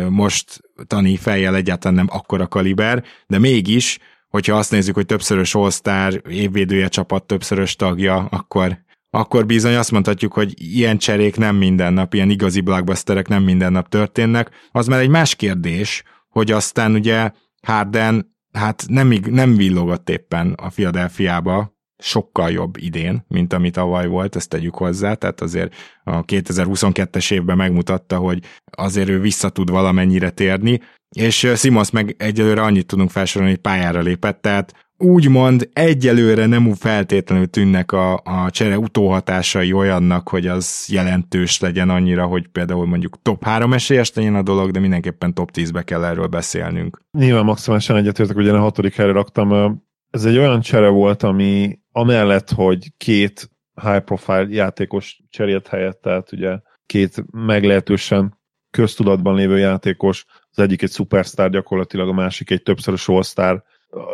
[0.09, 6.11] most tani fejjel egyáltalán nem akkora kaliber, de mégis, hogyha azt nézzük, hogy többszörös all
[6.29, 8.83] évvédője csapat többszörös tagja, akkor
[9.15, 13.71] akkor bizony azt mondhatjuk, hogy ilyen cserék nem minden nap, ilyen igazi blockbusterek nem minden
[13.71, 14.49] nap történnek.
[14.71, 20.67] Az már egy más kérdés, hogy aztán ugye Harden hát nem, nem villogott éppen a
[20.67, 27.33] Philadelphiába, sokkal jobb idén, mint amit tavaly volt, ezt tegyük hozzá, tehát azért a 2022-es
[27.33, 30.79] évben megmutatta, hogy azért ő vissza tud valamennyire térni,
[31.15, 37.47] és Simons meg egyelőre annyit tudunk felsorolni, hogy pályára lépett, tehát úgymond egyelőre nem feltétlenül
[37.47, 43.43] tűnnek a, a csere utóhatásai olyannak, hogy az jelentős legyen annyira, hogy például mondjuk top
[43.43, 47.01] 3 esélyes legyen a dolog, de mindenképpen top 10-be kell erről beszélnünk.
[47.11, 49.81] Nyilván maximálisan egyetértek, ugye a hatodik helyre raktam.
[50.09, 53.49] Ez egy olyan csere volt, ami amellett, hogy két
[53.81, 58.37] high profile játékos cserélt helyett, tehát ugye két meglehetősen
[58.69, 63.63] köztudatban lévő játékos, az egyik egy szupersztár gyakorlatilag, a másik egy többszörös all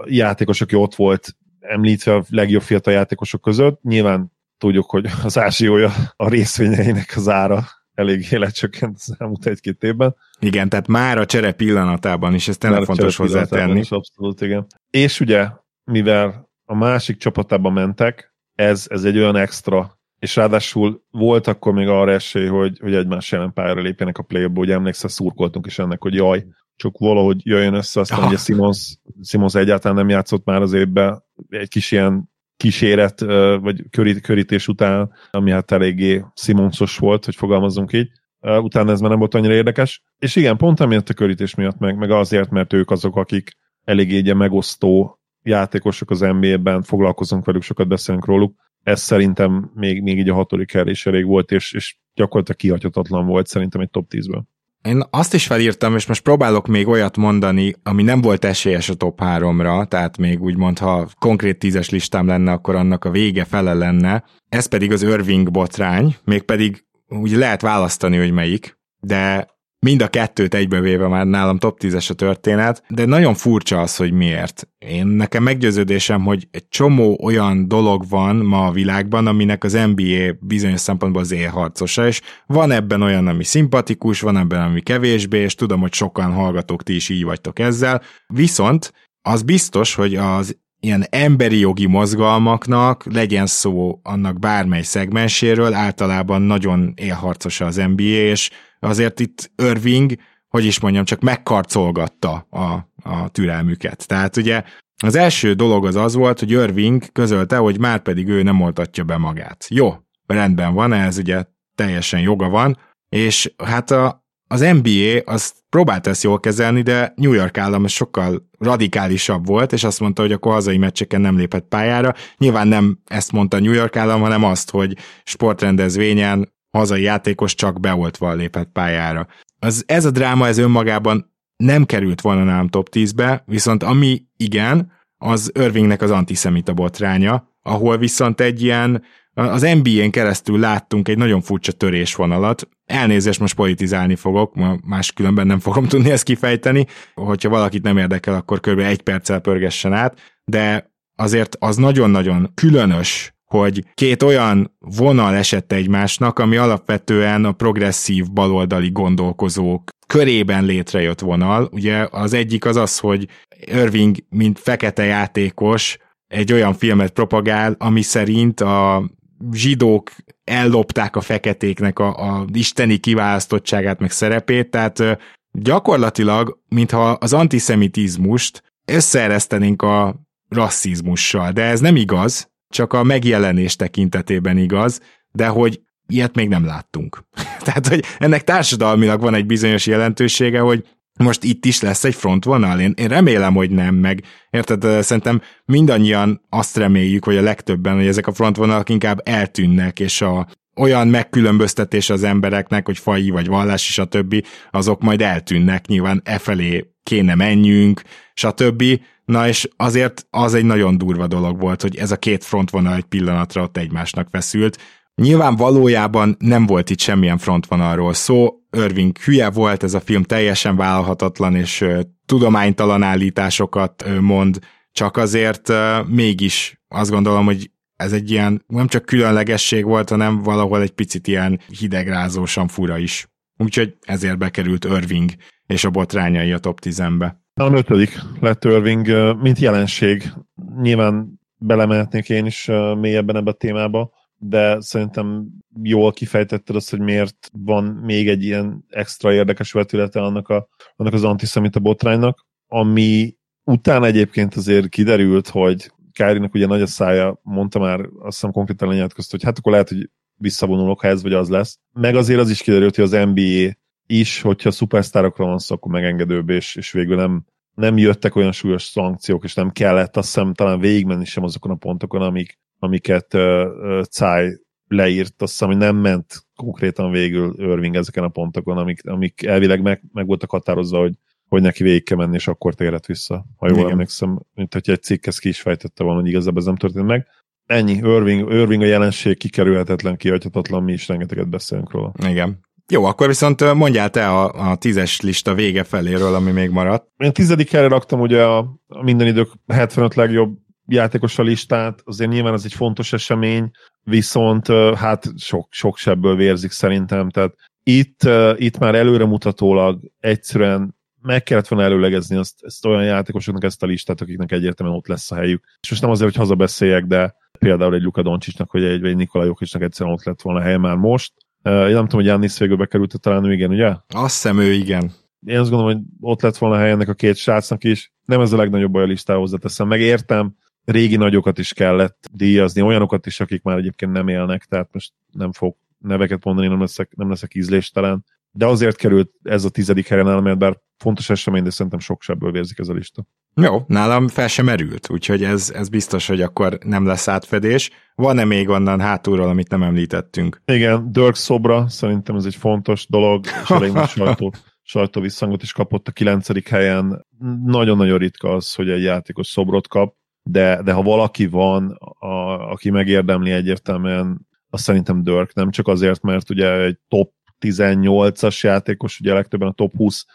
[0.06, 3.82] játékos, aki ott volt említve a legjobb fiatal játékosok között.
[3.82, 10.16] Nyilván tudjuk, hogy az ázsiója a részvényeinek az ára elég lecsökkent az elmúlt egy-két évben.
[10.40, 13.80] Igen, tehát már a csere pillanatában is, ez tényleg fontos hozzátenni.
[13.80, 14.66] Is abszolút, igen.
[14.90, 15.48] És ugye,
[15.84, 21.88] mivel a másik csapatában mentek, ez, ez egy olyan extra, és ráadásul volt akkor még
[21.88, 26.02] arra esély, hogy, hogy egymás jelen pályára lépjenek a play-ba, hogy emlékszel, szurkoltunk is ennek,
[26.02, 26.46] hogy jaj,
[26.82, 28.28] csak valahogy jöjjön össze, aztán ah.
[28.28, 33.20] ugye Simons, Simons egyáltalán nem játszott már az évben, egy kis ilyen kíséret,
[33.62, 33.84] vagy
[34.22, 38.10] körítés után, ami hát eléggé Simonsos volt, hogy fogalmazzunk így.
[38.42, 40.04] Utána ez már nem volt annyira érdekes.
[40.20, 43.52] És igen, pont emiatt a körítés miatt, meg, meg azért, mert ők azok, akik
[43.84, 48.56] eléggé egy megosztó játékosok az NBA-ben, foglalkozunk velük, sokat beszélünk róluk.
[48.84, 53.48] Ez szerintem még, még így a hatodik is elég volt, és, és gyakorlatilag kihagyhatatlan volt
[53.48, 54.42] szerintem egy top 10-ből.
[54.82, 58.94] Én azt is felírtam, és most próbálok még olyat mondani, ami nem volt esélyes a
[58.94, 63.74] top 3-ra, tehát még úgymond, ha konkrét tízes listám lenne, akkor annak a vége fele
[63.74, 64.24] lenne.
[64.50, 69.48] Ez pedig az Irving botrány, mégpedig úgy lehet választani, hogy melyik, de
[69.86, 74.12] mind a kettőt egybevéve már nálam top 10-es a történet, de nagyon furcsa az, hogy
[74.12, 74.68] miért.
[74.78, 80.38] Én nekem meggyőződésem, hogy egy csomó olyan dolog van ma a világban, aminek az NBA
[80.40, 85.56] bizonyos szempontból az élharcosa, és van ebben olyan, ami szimpatikus, van ebben, ami kevésbé, és
[85.56, 91.06] tudom, hogy sokan hallgatók, ti is így vagytok ezzel, viszont az biztos, hogy az ilyen
[91.10, 98.50] emberi jogi mozgalmaknak, legyen szó annak bármely szegmenséről, általában nagyon élharcosa az NBA, és
[98.88, 100.14] azért itt Irving,
[100.48, 102.64] hogy is mondjam, csak megkarcolgatta a,
[103.10, 104.08] a türelmüket.
[104.08, 104.64] Tehát ugye
[105.04, 109.04] az első dolog az az volt, hogy Irving közölte, hogy már pedig ő nem oltatja
[109.04, 109.66] be magát.
[109.70, 109.96] Jó,
[110.28, 111.44] rendben van, ez ugye
[111.76, 112.78] teljesen joga van,
[113.10, 118.50] és hát a, az NBA az próbált ezt jól kezelni, de New York állam sokkal
[118.60, 122.14] radikálisabb volt, és azt mondta, hogy akkor hazai meccseken nem lépett pályára.
[122.38, 128.34] Nyilván nem ezt mondta New York állam, hanem azt, hogy sportrendezvényen hazai játékos csak beoltva
[128.34, 129.28] lépett pályára.
[129.60, 134.92] Az, ez a dráma ez önmagában nem került volna nálam top 10-be, viszont ami igen,
[135.18, 139.04] az Irvingnek az antiszemita botránya, ahol viszont egy ilyen,
[139.34, 142.68] az NBA-n keresztül láttunk egy nagyon furcsa törésvonalat.
[142.86, 144.56] Elnézést, most politizálni fogok,
[144.86, 146.86] máskülönben nem fogom tudni ezt kifejteni.
[147.14, 148.80] Hogyha valakit nem érdekel, akkor kb.
[148.80, 156.40] egy perccel pörgessen át, de azért az nagyon-nagyon különös hogy két olyan vonal esett egymásnak,
[156.40, 161.70] ami alapvetően a progresszív baloldali gondolkozók körében létrejött vonal.
[161.72, 163.28] Ugye az egyik az az, hogy
[163.66, 169.04] Irving, mint fekete játékos, egy olyan filmet propagál, ami szerint a
[169.52, 170.12] zsidók
[170.44, 175.04] ellopták a feketéknek a, a isteni kiválasztottságát, meg szerepét, tehát
[175.52, 180.16] gyakorlatilag, mintha az antiszemitizmust összeeresztenénk a
[180.50, 186.66] rasszizmussal, de ez nem igaz, csak a megjelenés tekintetében igaz, de hogy ilyet még nem
[186.66, 187.24] láttunk.
[187.66, 190.86] Tehát, hogy ennek társadalmilag van egy bizonyos jelentősége, hogy
[191.20, 192.80] most itt is lesz egy frontvonal?
[192.80, 198.08] Én, én remélem, hogy nem, meg érted, szerintem mindannyian azt reméljük, hogy a legtöbben, hogy
[198.08, 203.90] ezek a frontvonalak inkább eltűnnek, és a olyan megkülönböztetés az embereknek, hogy faji vagy vallás,
[203.90, 208.02] és a többi, azok majd eltűnnek, nyilván e felé kéne menjünk,
[208.34, 208.84] stb.
[209.32, 213.04] Na és azért az egy nagyon durva dolog volt, hogy ez a két frontvonal egy
[213.04, 214.78] pillanatra ott egymásnak feszült.
[215.16, 220.76] Nyilván valójában nem volt itt semmilyen frontvonalról szó, Irving hülye volt, ez a film teljesen
[220.76, 221.86] vállalhatatlan, és
[222.26, 224.60] tudománytalan állításokat mond,
[224.92, 225.72] csak azért
[226.08, 231.28] mégis azt gondolom, hogy ez egy ilyen nem csak különlegesség volt, hanem valahol egy picit
[231.28, 233.28] ilyen hidegrázósan fura is.
[233.58, 235.32] Úgyhogy ezért bekerült Irving
[235.66, 237.41] és a botrányai a top 10-be.
[237.54, 240.34] A ötödik lett Irving, mint jelenség.
[240.82, 242.66] Nyilván belemehetnék én is
[243.00, 245.48] mélyebben ebbe a témába, de szerintem
[245.84, 251.14] jól kifejtetted azt, hogy miért van még egy ilyen extra érdekes vetülete annak, a, annak
[251.14, 257.80] az antiszemita botránynak, ami utána egyébként azért kiderült, hogy Kárinak ugye nagy a szája, mondta
[257.80, 261.50] már, azt hiszem konkrétan lenyilatkozta, hogy hát akkor lehet, hogy visszavonulok, ha ez vagy az
[261.50, 261.80] lesz.
[261.94, 263.72] Meg azért az is kiderült, hogy az NBA
[264.12, 267.46] is, hogyha szupersztárokra van szó, akkor megengedőbb, és, és végül nem,
[267.76, 271.76] nem jöttek olyan súlyos szankciók, és nem kellett azt hiszem talán végigmenni sem azokon a
[271.76, 277.96] pontokon, amik, amiket uh, uh, Cáj leírt, azt hiszem, hogy nem ment konkrétan végül Irving
[277.96, 281.14] ezeken a pontokon, amik, amik elvileg meg, meg voltak határozva, hogy,
[281.48, 283.46] hogy neki végig kell menni, és akkor térhet vissza.
[283.58, 283.92] Ha jól Igen.
[283.92, 287.06] emlékszem, mint hogy egy cikk ezt ki is fejtette volna, hogy igazából ez nem történt
[287.06, 287.28] meg.
[287.66, 292.14] Ennyi, Irving, Irving a jelenség kikerülhetetlen, kihagyhatatlan, mi is rengeteget beszélünk róla.
[292.28, 292.60] Igen.
[292.92, 297.08] Jó, akkor viszont mondjál te a, a tízes lista vége feléről, ami még maradt.
[297.18, 302.32] Én tizedik helyre raktam ugye a, a minden idők 75 legjobb játékos a listát, azért
[302.32, 303.72] nyilván ez egy fontos esemény,
[304.04, 308.20] viszont hát sok, sok sebből vérzik szerintem, tehát itt,
[308.56, 314.22] itt már előremutatólag egyszerűen meg kellett volna előlegezni azt, ezt olyan játékosoknak ezt a listát,
[314.22, 315.64] akiknek egyértelműen ott lesz a helyük.
[315.82, 319.16] És most nem azért, hogy hazabeszéljek, de például egy Luka Doncsicsnak, vagy egy, vagy egy
[319.16, 321.34] Nikola Jokicsnak egyszerűen ott lett volna a helye már most.
[321.64, 323.96] Én nem tudom, hogy Jannis végül bekerült talán ő igen, ugye?
[324.08, 325.12] Azt hiszem ő igen.
[325.46, 328.12] én azt gondolom, hogy ott lett volna hely ennek a két srácnak is.
[328.26, 329.88] Nem ez a legnagyobb baj a listához teszem.
[329.88, 335.14] Megértem, régi nagyokat is kellett díjazni, olyanokat is, akik már egyébként nem élnek, tehát most
[335.32, 338.26] nem fog neveket mondani, nem leszek, nem leszek ízléstelen.
[338.52, 342.22] De azért került ez a tizedik helyen el, mert bár fontos esemény, de szerintem sok
[342.22, 343.26] sebből vérzik ez a lista.
[343.56, 347.90] Jó, nálam fel sem merült, úgyhogy ez, ez biztos, hogy akkor nem lesz átfedés.
[348.16, 350.62] Van-e még onnan hátulról, amit nem említettünk?
[350.66, 355.74] Igen, Dirk Szobra, szerintem ez egy fontos dolog, és elég nagy sajtó, sajtó visszhangot is
[355.74, 357.26] kapott a kilencedik helyen.
[357.66, 362.90] Nagyon-nagyon ritka az, hogy egy játékos szobrot kap, de, de ha valaki van, a, aki
[362.90, 369.34] megérdemli egyértelműen, azt szerintem Dirk, nem csak azért, mert ugye egy top 18-as játékos, ugye
[369.34, 370.26] legtöbben a top 20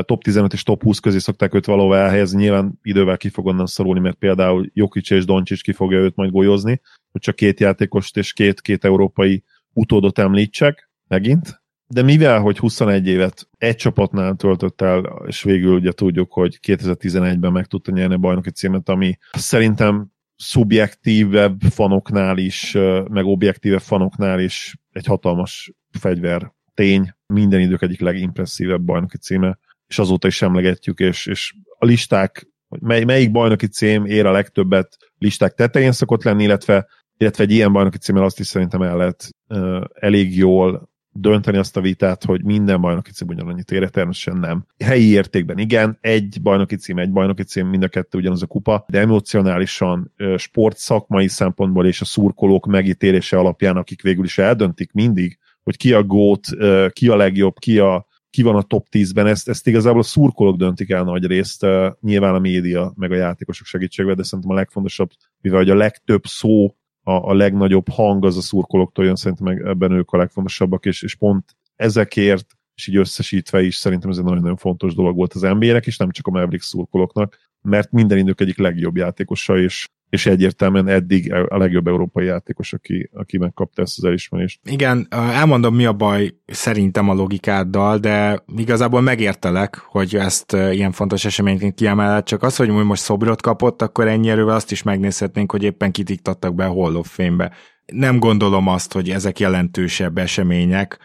[0.00, 3.66] top 15 és top 20 közé szokták őt valóban elhelyezni, nyilván idővel ki fog onnan
[3.66, 8.16] szorulni, mert például Jokic és Doncsics ki fogja őt majd golyozni, hogy csak két játékost
[8.16, 14.80] és két, két európai utódot említsek megint, de mivel, hogy 21 évet egy csapatnál töltött
[14.80, 20.12] el, és végül ugye tudjuk, hogy 2011-ben meg tudta nyerni a bajnoki címet, ami szerintem
[20.36, 22.72] szubjektívebb fanoknál is,
[23.08, 29.58] meg objektívebb fanoknál is egy hatalmas fegyver tény, minden idők egyik legimpresszívebb bajnoki címe,
[29.92, 34.96] és azóta is emlegetjük, és, és a listák, mely, melyik bajnoki cím ér a legtöbbet
[35.18, 39.28] listák tetején szokott lenni, illetve, illetve egy ilyen bajnoki címmel azt is szerintem el lehet
[39.48, 44.66] uh, elég jól dönteni azt a vitát, hogy minden bajnoki cím ugyanannyit ér, természetesen nem.
[44.84, 48.84] Helyi értékben igen, egy bajnoki cím, egy bajnoki cím, mind a kettő ugyanaz a kupa,
[48.88, 55.76] de emocionálisan, sportszakmai szempontból és a szurkolók megítélése alapján, akik végül is eldöntik mindig, hogy
[55.76, 56.46] ki a gót,
[56.92, 60.56] ki a legjobb, ki, a, ki van a top 10-ben, ezt, ezt igazából a szurkolók
[60.56, 61.66] döntik el nagy részt,
[62.00, 66.24] nyilván a média, meg a játékosok segítségével, de szerintem a legfontosabb, mivel hogy a legtöbb
[66.26, 70.86] szó, a, a legnagyobb hang az a szurkolóktól jön, szerintem meg ebben ők a legfontosabbak,
[70.86, 75.32] és, és pont ezekért, és így összesítve is szerintem ez egy nagyon-nagyon fontos dolog volt
[75.32, 79.88] az NBA-nek, és nem csak a Mavericks szurkolóknak, mert minden idők egyik legjobb játékosa, és
[80.12, 84.60] és egyértelműen eddig a legjobb európai játékos, aki, aki megkapta ezt az elismerést.
[84.64, 91.24] Igen, elmondom, mi a baj szerintem a logikáddal, de igazából megértelek, hogy ezt ilyen fontos
[91.24, 95.62] eseményként kiemeled, csak az, hogy most szobrot kapott, akkor ennyi erővel azt is megnézhetnénk, hogy
[95.62, 97.52] éppen kitiktattak be a Hall of Fame-be.
[97.86, 100.98] Nem gondolom azt, hogy ezek jelentősebb események,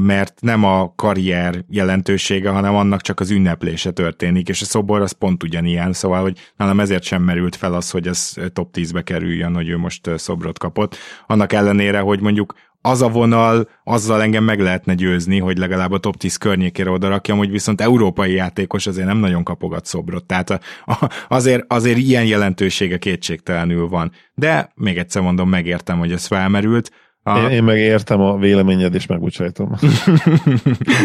[0.00, 5.12] mert nem a karrier jelentősége, hanem annak csak az ünneplése történik, és a szobor az
[5.12, 9.54] pont ugyanilyen, szóval, hogy nálam ezért sem merült fel az, hogy ez top 10-be kerüljön,
[9.54, 10.96] hogy ő most szobrot kapott.
[11.26, 12.54] Annak ellenére, hogy mondjuk
[12.86, 17.08] az a vonal, azzal engem meg lehetne győzni, hogy legalább a top 10 környékére oda
[17.08, 20.24] rakjam, hogy viszont európai játékos azért nem nagyon kapogat szobrot.
[20.24, 24.12] Tehát a, a, azért, azért ilyen jelentősége kétségtelenül van.
[24.34, 26.90] De még egyszer mondom, megértem, hogy ez felmerült.
[27.24, 29.70] Én, én meg értem a véleményed, és megbocsájtom.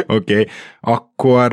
[0.07, 0.47] Oké, okay.
[0.79, 1.51] akkor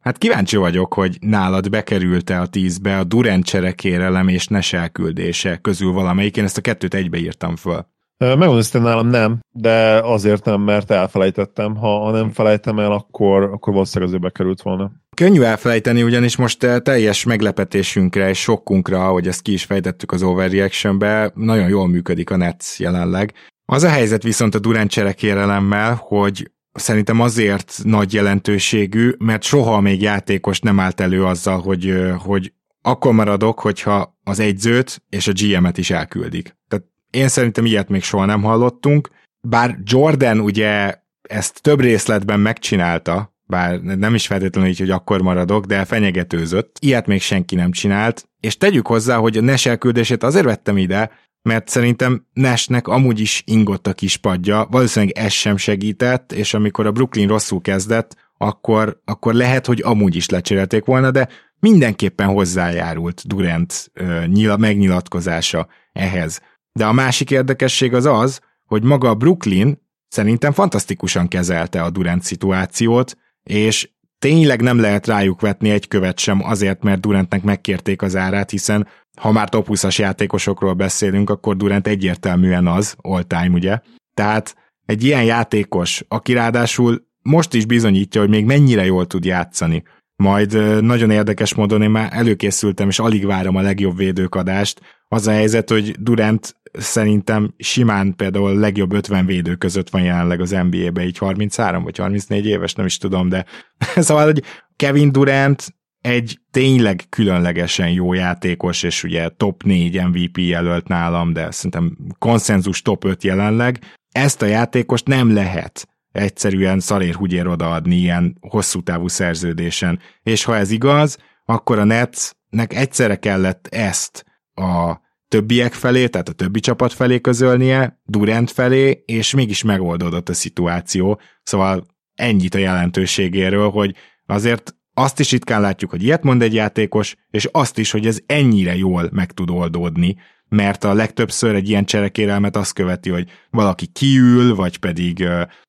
[0.00, 5.92] hát kíváncsi vagyok, hogy nálad bekerült-e a tízbe a Durant cserekérelem és Nes elküldése közül
[5.92, 6.36] valamelyik.
[6.36, 7.90] Én ezt a kettőt egybe írtam föl.
[8.18, 11.76] Megmondom, hogy nálam nem, de azért nem, mert elfelejtettem.
[11.76, 14.92] Ha, ha nem felejtem el, akkor, akkor valószínűleg azért bekerült volna.
[15.16, 21.32] Könnyű elfelejteni, ugyanis most teljes meglepetésünkre és sokkunkra, ahogy ezt ki is fejtettük az Overreaction-be,
[21.34, 23.32] nagyon jól működik a Nets jelenleg.
[23.72, 30.02] Az a helyzet viszont a Durant cserekérelemmel, hogy szerintem azért nagy jelentőségű, mert soha még
[30.02, 35.78] játékos nem állt elő azzal, hogy, hogy akkor maradok, hogyha az egyzőt és a GM-et
[35.78, 36.56] is elküldik.
[36.68, 39.08] Tehát én szerintem ilyet még soha nem hallottunk,
[39.40, 45.64] bár Jordan ugye ezt több részletben megcsinálta, bár nem is feltétlenül így, hogy akkor maradok,
[45.64, 46.76] de fenyegetőzött.
[46.80, 51.10] Ilyet még senki nem csinált, és tegyük hozzá, hogy a Nes elküldését azért vettem ide,
[51.42, 56.86] mert szerintem Nesnek amúgy is ingott a kis padja, valószínűleg ez sem segített, és amikor
[56.86, 61.28] a Brooklyn rosszul kezdett, akkor, akkor lehet, hogy amúgy is lecserélték volna, de
[61.58, 66.40] mindenképpen hozzájárult Durant uh, nyila, megnyilatkozása ehhez.
[66.72, 72.22] De a másik érdekesség az az, hogy maga a Brooklyn szerintem fantasztikusan kezelte a Durant
[72.22, 78.16] szituációt, és tényleg nem lehet rájuk vetni egy követ sem azért, mert Durantnek megkérték az
[78.16, 78.86] árát, hiszen
[79.20, 83.78] ha már top 20-as játékosokról beszélünk, akkor Durant egyértelműen az, all time, ugye?
[84.14, 84.56] Tehát
[84.86, 89.82] egy ilyen játékos, aki ráadásul most is bizonyítja, hogy még mennyire jól tud játszani.
[90.16, 94.80] Majd nagyon érdekes módon én már előkészültem, és alig várom a legjobb védőkadást.
[95.08, 100.40] Az a helyzet, hogy Durant szerintem simán például a legjobb 50 védő között van jelenleg
[100.40, 103.44] az NBA-be, így 33 vagy 34 éves, nem is tudom, de
[103.94, 104.42] szóval, hogy
[104.76, 111.50] Kevin Durant egy tényleg különlegesen jó játékos, és ugye top 4 MVP jelölt nálam, de
[111.50, 113.78] szerintem konszenzus top 5 jelenleg.
[114.12, 120.00] Ezt a játékost nem lehet egyszerűen szalér odaadni ilyen hosszú távú szerződésen.
[120.22, 124.24] És ha ez igaz, akkor a Netsnek egyszerre kellett ezt
[124.54, 130.34] a többiek felé, tehát a többi csapat felé közölnie, Durant felé, és mégis megoldódott a
[130.34, 131.20] szituáció.
[131.42, 133.94] Szóval ennyit a jelentőségéről, hogy
[134.26, 138.18] azért azt is ritkán látjuk, hogy ilyet mond egy játékos, és azt is, hogy ez
[138.26, 140.16] ennyire jól meg tud oldódni,
[140.48, 145.28] mert a legtöbbször egy ilyen cserekérelmet azt követi, hogy valaki kiül, vagy pedig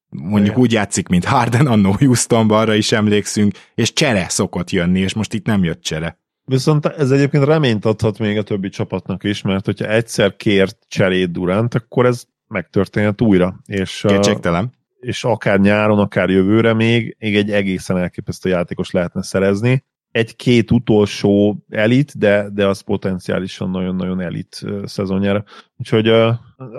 [0.10, 5.14] mondjuk úgy játszik, mint Harden annó Houstonban, arra is emlékszünk, és csere szokott jönni, és
[5.14, 6.22] most itt nem jött csere.
[6.46, 11.32] Viszont ez egyébként reményt adhat még a többi csapatnak is, mert hogyha egyszer kért cserét
[11.32, 13.60] Durant, akkor ez megtörténhet újra.
[13.66, 14.74] És, Kétségtelen.
[15.04, 19.84] És akár nyáron, akár jövőre még, még egy egészen elképesztő játékos lehetne szerezni.
[20.12, 25.44] Egy-két utolsó elit, de, de az potenciálisan nagyon-nagyon elit szezonjára.
[25.78, 26.34] Úgyhogy uh,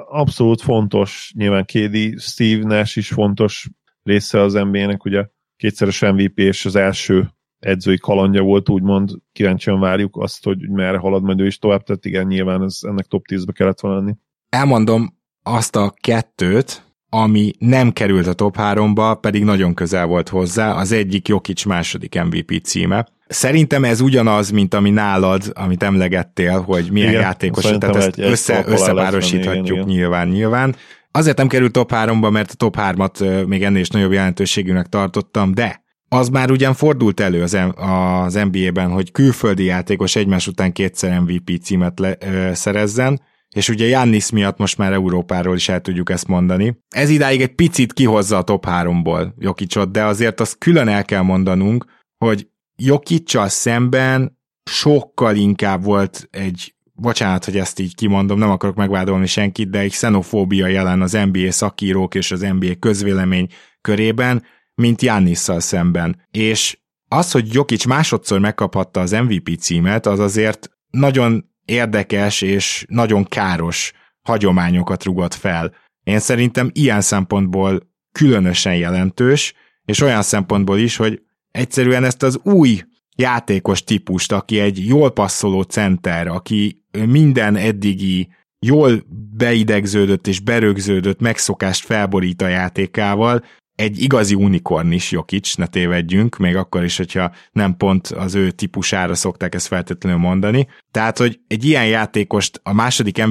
[0.08, 3.68] abszolút fontos, nyilván Kédi, Steve Nash is fontos
[4.02, 10.16] része az NBA-nek, ugye kétszeres MVP és az első edzői kalandja volt, úgymond kíváncsian várjuk
[10.16, 13.52] azt, hogy merre halad majd ő is tovább, tehát igen, nyilván ez ennek top 10-be
[13.52, 14.14] kellett volna lenni.
[14.48, 20.72] Elmondom azt a kettőt, ami nem került a top 3-ba, pedig nagyon közel volt hozzá,
[20.72, 23.06] az egyik Jokic második MVP címe.
[23.26, 28.24] Szerintem ez ugyanaz, mint ami nálad, amit emlegettél, hogy milyen igen, játékos, tehát ezt egy,
[28.24, 30.76] össze, összepárosíthatjuk igen, nyilván, nyilván.
[31.10, 35.54] Azért nem került top 3-ba, mert a top 3-at még ennél is nagyobb jelentőségűnek tartottam,
[35.54, 41.20] de az már ugyan fordult elő az, az NBA-ben, hogy külföldi játékos egymás után kétszer
[41.20, 43.20] MVP címet le, ö, szerezzen,
[43.54, 46.78] és ugye Jannis miatt most már Európáról is el tudjuk ezt mondani.
[46.88, 51.22] Ez idáig egy picit kihozza a top 3-ból Jokicsot, de azért azt külön el kell
[51.22, 51.84] mondanunk,
[52.18, 54.38] hogy Jokicsal szemben
[54.70, 59.90] sokkal inkább volt egy, bocsánat, hogy ezt így kimondom, nem akarok megvádolni senkit, de egy
[59.90, 63.48] xenofóbia jelen az NBA szakírók és az NBA közvélemény
[63.80, 64.42] körében,
[64.74, 66.26] mint Jannisszal szemben.
[66.30, 66.78] És
[67.08, 73.92] az, hogy Jokic másodszor megkaphatta az MVP címet, az azért nagyon érdekes és nagyon káros
[74.22, 75.74] hagyományokat rugott fel.
[76.02, 79.54] Én szerintem ilyen szempontból különösen jelentős,
[79.84, 82.82] és olyan szempontból is, hogy egyszerűen ezt az új
[83.16, 89.04] játékos típust, aki egy jól passzoló center, aki minden eddigi jól
[89.36, 93.44] beidegződött és berögződött megszokást felborít a játékával,
[93.74, 98.50] egy igazi unikorn is Jokic, ne tévedjünk, még akkor is, hogyha nem pont az ő
[98.50, 100.66] típusára szokták ezt feltétlenül mondani.
[100.90, 103.24] Tehát, hogy egy ilyen játékost a második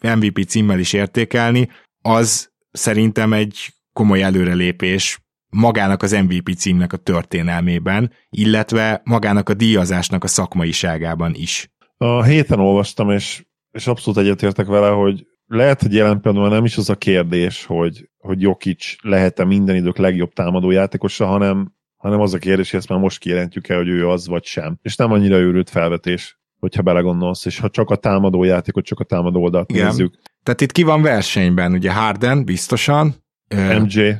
[0.00, 1.68] MVP címmel is értékelni,
[2.02, 10.24] az szerintem egy komoly előrelépés magának az MVP címnek a történelmében, illetve magának a díjazásnak
[10.24, 11.70] a szakmaiságában is.
[11.96, 16.76] A héten olvastam, és, és abszolút egyetértek vele, hogy lehet, hogy jelen pillanatban nem is
[16.76, 22.34] az a kérdés, hogy, hogy Jokic lehet-e minden idők legjobb támadó játékosa, hanem, hanem az
[22.34, 24.78] a kérdés, hogy ezt már most kijelentjük el, hogy ő az vagy sem.
[24.82, 29.04] És nem annyira őrült felvetés, hogyha belegondolsz, és ha csak a támadó játékot, csak a
[29.04, 29.86] támadó oldalt Igen.
[29.86, 30.14] nézzük.
[30.42, 33.14] Tehát itt ki van versenyben, ugye Harden biztosan,
[33.54, 34.14] MJ,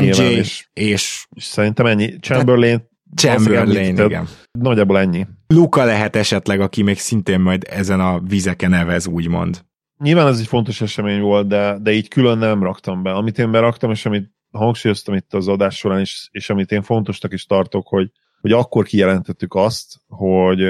[0.00, 2.18] MJ és, és, és szerintem ennyi.
[2.20, 4.28] Chamberlain, Chamberlain, igen.
[4.50, 5.26] Nagyjából ennyi.
[5.46, 9.64] Luka lehet esetleg, aki még szintén majd ezen a vizeken nevez, úgymond.
[9.98, 13.12] Nyilván ez egy fontos esemény volt, de, de így külön nem raktam be.
[13.12, 17.32] Amit én beraktam, és amit hangsúlyoztam itt az adás során, és, és amit én fontosnak
[17.32, 20.60] is tartok, hogy, hogy akkor kijelentettük azt, hogy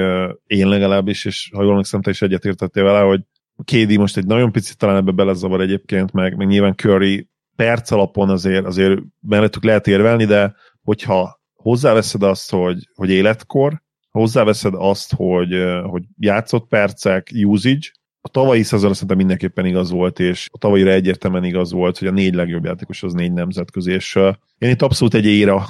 [0.45, 3.21] én legalábbis, és ha jól emlékszem, te is egyetértettél vele, hogy
[3.63, 8.29] KD most egy nagyon picit talán ebbe belezavar egyébként, meg, meg nyilván Curry perc alapon
[8.29, 15.55] azért, azért mellettük lehet érvelni, de hogyha hozzáveszed azt, hogy, hogy életkor, hozzáveszed azt, hogy,
[15.83, 17.91] hogy játszott percek, usage,
[18.27, 22.11] a tavalyi szezon szerintem mindenképpen igaz volt, és a tavalyira egyértelműen igaz volt, hogy a
[22.11, 24.15] négy legjobb játékos az négy nemzetközi, és
[24.57, 25.65] én itt abszolút egy éra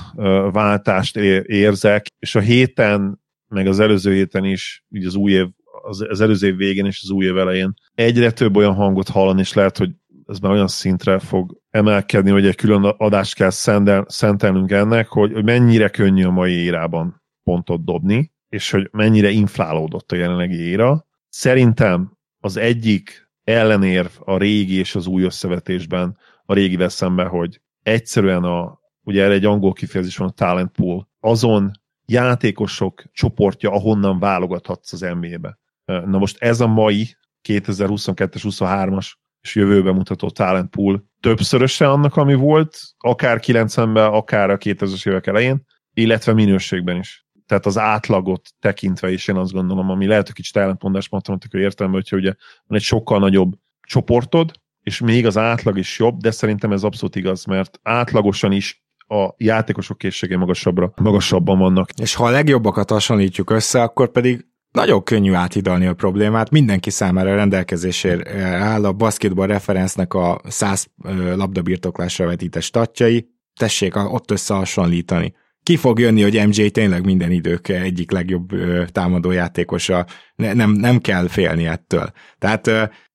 [0.52, 5.48] váltást érzek, és a héten, meg az előző héten is, így az új év,
[5.84, 9.54] az, előző év végén és az új év elején egyre több olyan hangot hallani, és
[9.54, 9.90] lehet, hogy
[10.26, 15.34] ez már olyan szintre fog emelkedni, hogy egy külön adást kell szendel, szentelnünk ennek, hogy,
[15.34, 21.06] hogy mennyire könnyű a mai érában pontot dobni, és hogy mennyire inflálódott a jelenlegi éra.
[21.30, 22.17] Szerintem
[22.48, 28.80] az egyik ellenérv a régi és az új összevetésben a régivel szemben, hogy egyszerűen a,
[29.04, 31.72] ugye erre egy angol kifejezés van, a talent pool, azon
[32.06, 35.58] játékosok csoportja, ahonnan válogathatsz az NBA-be.
[35.86, 37.16] Na most ez a mai
[37.48, 44.58] 2022-es, 23-as és jövőben mutató talent pool többszöröse annak, ami volt, akár 90-ben, akár a
[44.58, 50.08] 2000-es évek elején, illetve minőségben is tehát az átlagot tekintve is én azt gondolom, ami
[50.08, 52.34] lehet, hogy kicsit ellentmondás matematikai értelme, hogyha ugye
[52.68, 57.16] van egy sokkal nagyobb csoportod, és még az átlag is jobb, de szerintem ez abszolút
[57.16, 61.90] igaz, mert átlagosan is a játékosok készsége magasabbra, magasabban vannak.
[62.02, 67.36] És ha a legjobbakat hasonlítjuk össze, akkor pedig nagyon könnyű áthidalni a problémát, mindenki számára
[67.36, 70.88] rendelkezésére áll a basketball referencnek a 100
[71.36, 73.30] labdabirtoklásra vetített statjai,
[73.60, 75.34] tessék ott összehasonlítani.
[75.68, 78.50] Ki fog jönni, hogy MJ tényleg minden idők egyik legjobb
[78.92, 80.06] támadó játékosa,
[80.36, 82.12] ne, nem, nem kell félni ettől.
[82.40, 82.70] Tehát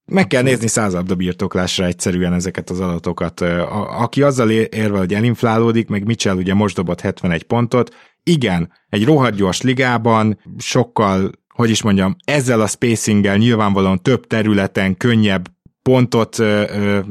[0.04, 3.40] meg kell nézni századba birtoklásra egyszerűen ezeket az adatokat.
[3.40, 9.04] A, aki azzal érve, hogy elinflálódik, meg Mitchell ugye most dobott 71 pontot, igen, egy
[9.04, 15.48] rohadt ligában sokkal, hogy is mondjam, ezzel a spacinggel nyilvánvalóan több területen könnyebb
[15.82, 16.36] pontot,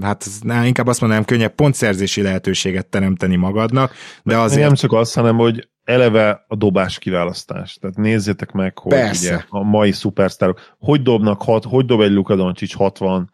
[0.01, 0.25] hát
[0.63, 3.93] inkább azt mondanám, könnyebb pontszerzési lehetőséget teremteni magadnak,
[4.23, 4.65] de azért...
[4.65, 7.75] Nem csak azt, hanem, hogy eleve a dobás kiválasztás.
[7.75, 12.35] Tehát nézzétek meg, hogy ugye a mai szupersztárok, hogy dobnak, hat, hogy dob egy Luka
[12.35, 13.27] Doncic 61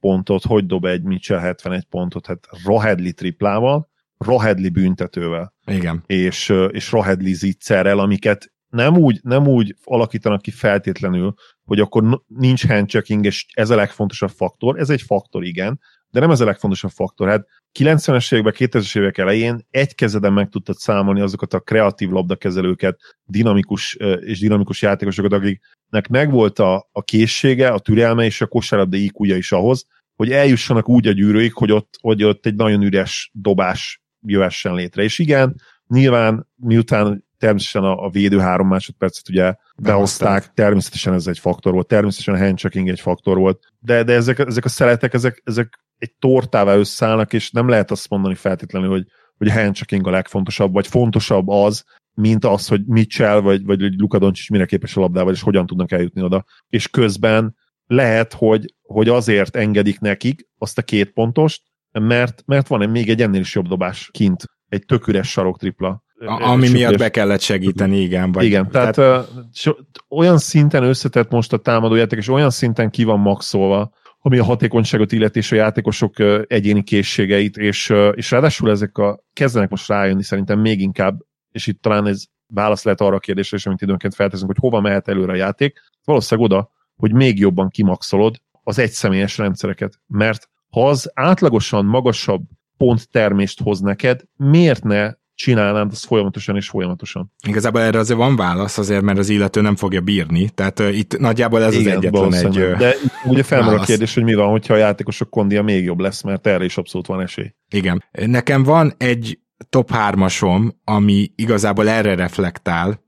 [0.00, 5.54] pontot, hogy dob egy Mitchell 71 pontot, hát Rahedli triplával, Rahedli büntetővel.
[5.66, 6.02] Igen.
[6.06, 11.34] És, és Rahedli zicserrel, amiket nem úgy, nem úgy alakítanak ki feltétlenül,
[11.68, 14.78] hogy akkor nincs handchecking, és ez a legfontosabb faktor.
[14.78, 17.28] Ez egy faktor, igen, de nem ez a legfontosabb faktor.
[17.28, 17.46] Hát
[17.78, 23.94] 90-es években, 2000-es évek elején egy kezeden meg tudtad számolni azokat a kreatív labdakezelőket, dinamikus
[24.20, 29.52] és dinamikus játékosokat, akiknek megvolt a, a készsége, a türelme és a kosárlabda iq is
[29.52, 34.74] ahhoz, hogy eljussanak úgy a gyűrőig, hogy ott, hogy ott egy nagyon üres dobás jöhessen
[34.74, 35.02] létre.
[35.02, 41.38] És igen, nyilván miután természetesen a, a védő három másodpercet ugye behozták, természetesen ez egy
[41.38, 45.42] faktor volt, természetesen a handchecking egy faktor volt, de, de ezek, ezek a szeletek, ezek,
[45.44, 50.10] ezek egy tortává összeállnak, és nem lehet azt mondani feltétlenül, hogy, hogy a handchecking a
[50.10, 51.84] legfontosabb, vagy fontosabb az,
[52.14, 55.92] mint az, hogy Mitchell vagy, vagy Luka Doncic mire képes a labdával, és hogyan tudnak
[55.92, 56.44] eljutni oda.
[56.68, 61.62] És közben lehet, hogy, hogy azért engedik nekik azt a két pontost,
[61.92, 66.02] mert, mert van még egy ennél is jobb dobás kint, egy tök üres sarok tripla.
[66.18, 68.32] A, ami miatt be kellett segíteni, igen.
[68.32, 69.72] Vagy, igen, tehát, tehát so,
[70.08, 75.12] olyan szinten összetett most a támadójáték, és olyan szinten ki van maxolva, ami a hatékonyságot
[75.12, 76.14] illeti és a játékosok
[76.46, 81.18] egyéni készségeit, és, és ráadásul ezek a, kezdenek most rájönni szerintem még inkább,
[81.50, 84.80] és itt talán ez válasz lehet arra a kérdésre is, amit időnként felteszünk, hogy hova
[84.80, 90.88] mehet előre a játék, valószínűleg oda, hogy még jobban kimaxolod az egyszemélyes rendszereket, mert ha
[90.88, 92.42] az átlagosan magasabb
[92.76, 97.32] ponttermést hoz neked, miért ne csinálnád azt folyamatosan és folyamatosan.
[97.46, 101.18] Igazából erre azért van válasz, azért, mert az illető nem fogja bírni, tehát uh, itt
[101.18, 104.74] nagyjából ez Igen, az egyetlen egy De ugye felmerül a kérdés, hogy mi van, hogyha
[104.74, 107.54] a játékosok kondia még jobb lesz, mert erre is abszolút van esély.
[107.70, 108.04] Igen.
[108.12, 113.06] Nekem van egy top hármasom, ami igazából erre reflektál,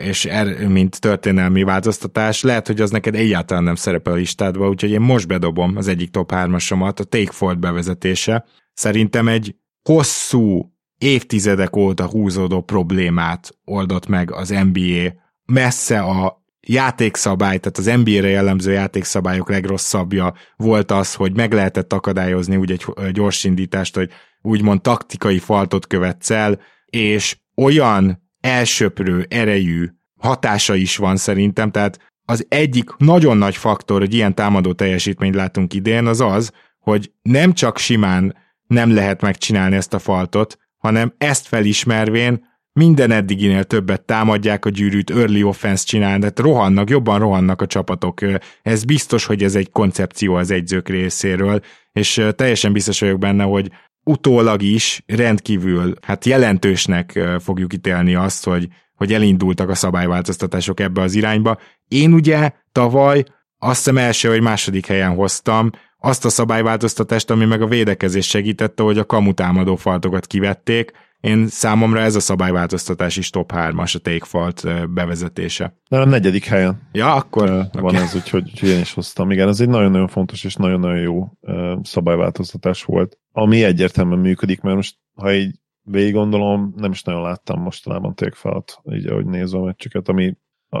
[0.00, 4.90] és er, mint történelmi változtatás, lehet, hogy az neked egyáltalán nem szerepel a listádban, úgyhogy
[4.90, 8.44] én most bedobom az egyik top hármasomat, a Take bevezetése.
[8.72, 10.72] Szerintem egy hosszú
[11.02, 15.12] évtizedek óta húzódó problémát oldott meg az NBA.
[15.44, 22.56] Messze a játékszabály, tehát az NBA-re jellemző játékszabályok legrosszabbja volt az, hogy meg lehetett akadályozni
[22.56, 24.10] úgy egy gyorsindítást, hogy
[24.42, 29.88] úgymond taktikai faltot követsz el, és olyan elsöprő erejű
[30.18, 35.74] hatása is van szerintem, tehát az egyik nagyon nagy faktor, hogy ilyen támadó teljesítményt látunk
[35.74, 38.36] idén, az az, hogy nem csak simán
[38.66, 45.10] nem lehet megcsinálni ezt a faltot, hanem ezt felismervén minden eddiginél többet támadják a gyűrűt,
[45.10, 48.20] early offense csinál, de rohannak, jobban rohannak a csapatok.
[48.62, 51.60] Ez biztos, hogy ez egy koncepció az egyzők részéről,
[51.92, 53.70] és teljesen biztos vagyok benne, hogy
[54.04, 61.14] utólag is rendkívül hát jelentősnek fogjuk ítélni azt, hogy, hogy elindultak a szabályváltoztatások ebbe az
[61.14, 61.58] irányba.
[61.88, 63.24] Én ugye tavaly
[63.58, 65.70] azt hiszem első vagy második helyen hoztam,
[66.02, 70.92] azt a szabályváltoztatást, ami meg a védekezés segítette, hogy a kamutámadó faltokat kivették.
[71.20, 75.76] Én számomra ez a szabályváltoztatás is top 3-as a take bevezetése.
[75.88, 76.88] De a negyedik helyen.
[76.92, 77.96] Ja, akkor uh, van okay.
[77.96, 79.30] ez, úgyhogy, én is hoztam.
[79.30, 84.76] Igen, ez egy nagyon-nagyon fontos és nagyon-nagyon jó uh, szabályváltoztatás volt, ami egyértelműen működik, mert
[84.76, 89.60] most, ha így végig gondolom, nem is nagyon láttam mostanában take falt, így ahogy nézem
[89.60, 90.36] a meccseket, ami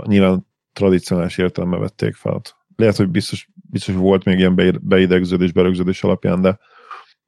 [0.06, 2.56] nyilván tradicionális értelemben vették felt.
[2.76, 6.58] Lehet, hogy biztos biztos volt még ilyen beidegződés, berögződés alapján, de,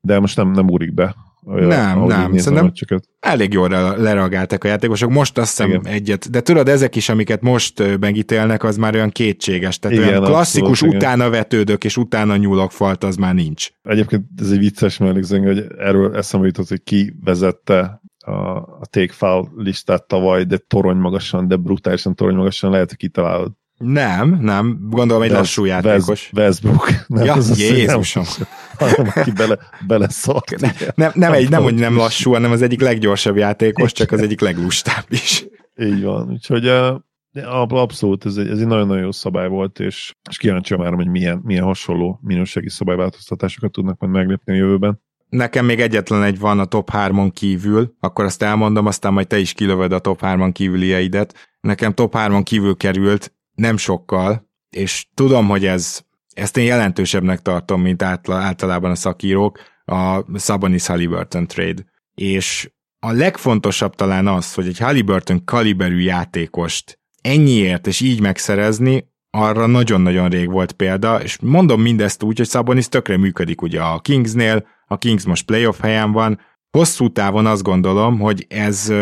[0.00, 1.14] de most nem, nem úrik be.
[1.46, 3.68] Olyan, nem, nem, szerintem elég jól
[3.98, 5.10] lereagáltak a játékosok.
[5.10, 5.86] Most azt hiszem igen.
[5.86, 9.78] egyet, de tudod, ezek is, amiket most megítélnek, az már olyan kétséges.
[9.78, 11.30] Tehát igen, olyan klasszikus abszolút, utána igen.
[11.30, 13.68] vetődök és utána nyúlok falt, az már nincs.
[13.82, 19.12] Egyébként ez egy vicces, mert hogy erről eszembe jutott, hogy ki vezette a, a take
[19.12, 23.52] foul listát tavaly, de torony magasan, de brutálisan torony magasan lehet, hogy kitalálod.
[23.78, 24.78] Nem, nem.
[24.90, 26.30] Gondolom egy Vez, lassú játékos.
[26.34, 26.88] Westbrook.
[27.06, 28.24] Nem, ja, az Jézusom.
[28.78, 30.60] Hanem, aki bele, bele szart.
[30.60, 34.20] Ne, nem, nem, egy, nem, hogy nem lassú, hanem az egyik leggyorsabb játékos, csak az
[34.20, 35.46] egyik leglustább is.
[35.80, 36.30] Így van.
[36.30, 36.72] Úgyhogy
[37.68, 41.40] abszolút, ez egy, ez egy nagyon-nagyon jó szabály volt, és, és kíváncsi már, hogy milyen,
[41.44, 45.02] milyen hasonló minőségi szabályváltoztatásokat tudnak majd meglépni a jövőben.
[45.28, 49.38] Nekem még egyetlen egy van a top 3-on kívül, akkor azt elmondom, aztán majd te
[49.38, 51.34] is kilövöd a top 3-on kívülieidet.
[51.60, 56.00] Nekem top 3-on kívül került nem sokkal, és tudom, hogy ez,
[56.32, 61.84] ezt én jelentősebbnek tartom, mint általában a szakírók, a Sabonis Halliburton trade.
[62.14, 69.66] És a legfontosabb talán az, hogy egy Halliburton kaliberű játékost ennyiért és így megszerezni, arra
[69.66, 74.66] nagyon-nagyon rég volt példa, és mondom mindezt úgy, hogy Sabonis tökre működik ugye a Kingsnél,
[74.86, 76.40] a Kings most playoff helyen van,
[76.70, 78.92] hosszú távon azt gondolom, hogy ez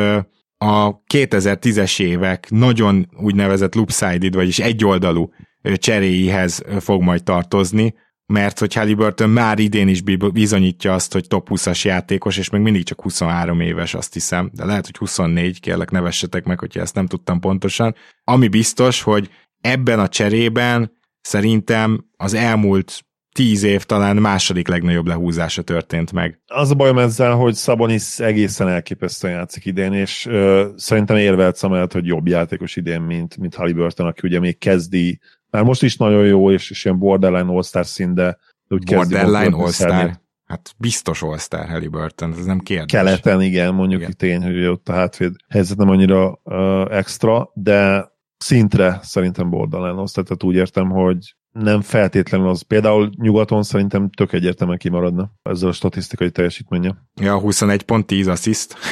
[0.62, 5.32] a 2010-es évek nagyon úgynevezett loopsided, vagyis egyoldalú
[5.74, 7.94] cseréihez fog majd tartozni,
[8.26, 10.02] mert hogy Halliburton már idén is
[10.32, 14.64] bizonyítja azt, hogy top 20-as játékos, és még mindig csak 23 éves, azt hiszem, de
[14.64, 17.94] lehet, hogy 24, kérlek nevessetek meg, hogyha ezt nem tudtam pontosan.
[18.24, 25.62] Ami biztos, hogy ebben a cserében szerintem az elmúlt tíz év talán második legnagyobb lehúzása
[25.62, 26.40] történt meg.
[26.46, 31.92] Az a bajom ezzel, hogy Szabonis egészen elképesztően játszik idén, és ö, szerintem érvelt szemelt,
[31.92, 35.20] hogy jobb játékos idén, mint, mint Halliburton, aki ugye még kezdi,
[35.50, 40.20] már most is nagyon jó, és, és ilyen borderline all-star szín, de úgy Borderline all-star?
[40.44, 42.92] Hát biztos All-Star Halliburton, ez nem kérdés.
[42.92, 44.16] Keleten, igen, mondjuk igen.
[44.16, 50.06] tény, hogy ott a hátvéd helyzet nem annyira uh, extra, de szintre szerintem borderline all
[50.12, 52.62] tehát úgy értem, hogy nem feltétlenül az.
[52.62, 56.94] Például nyugaton szerintem tök egyértelműen kimaradna ezzel a statisztikai teljesítménye.
[57.20, 58.76] Ja, 21 pont 10 assziszt.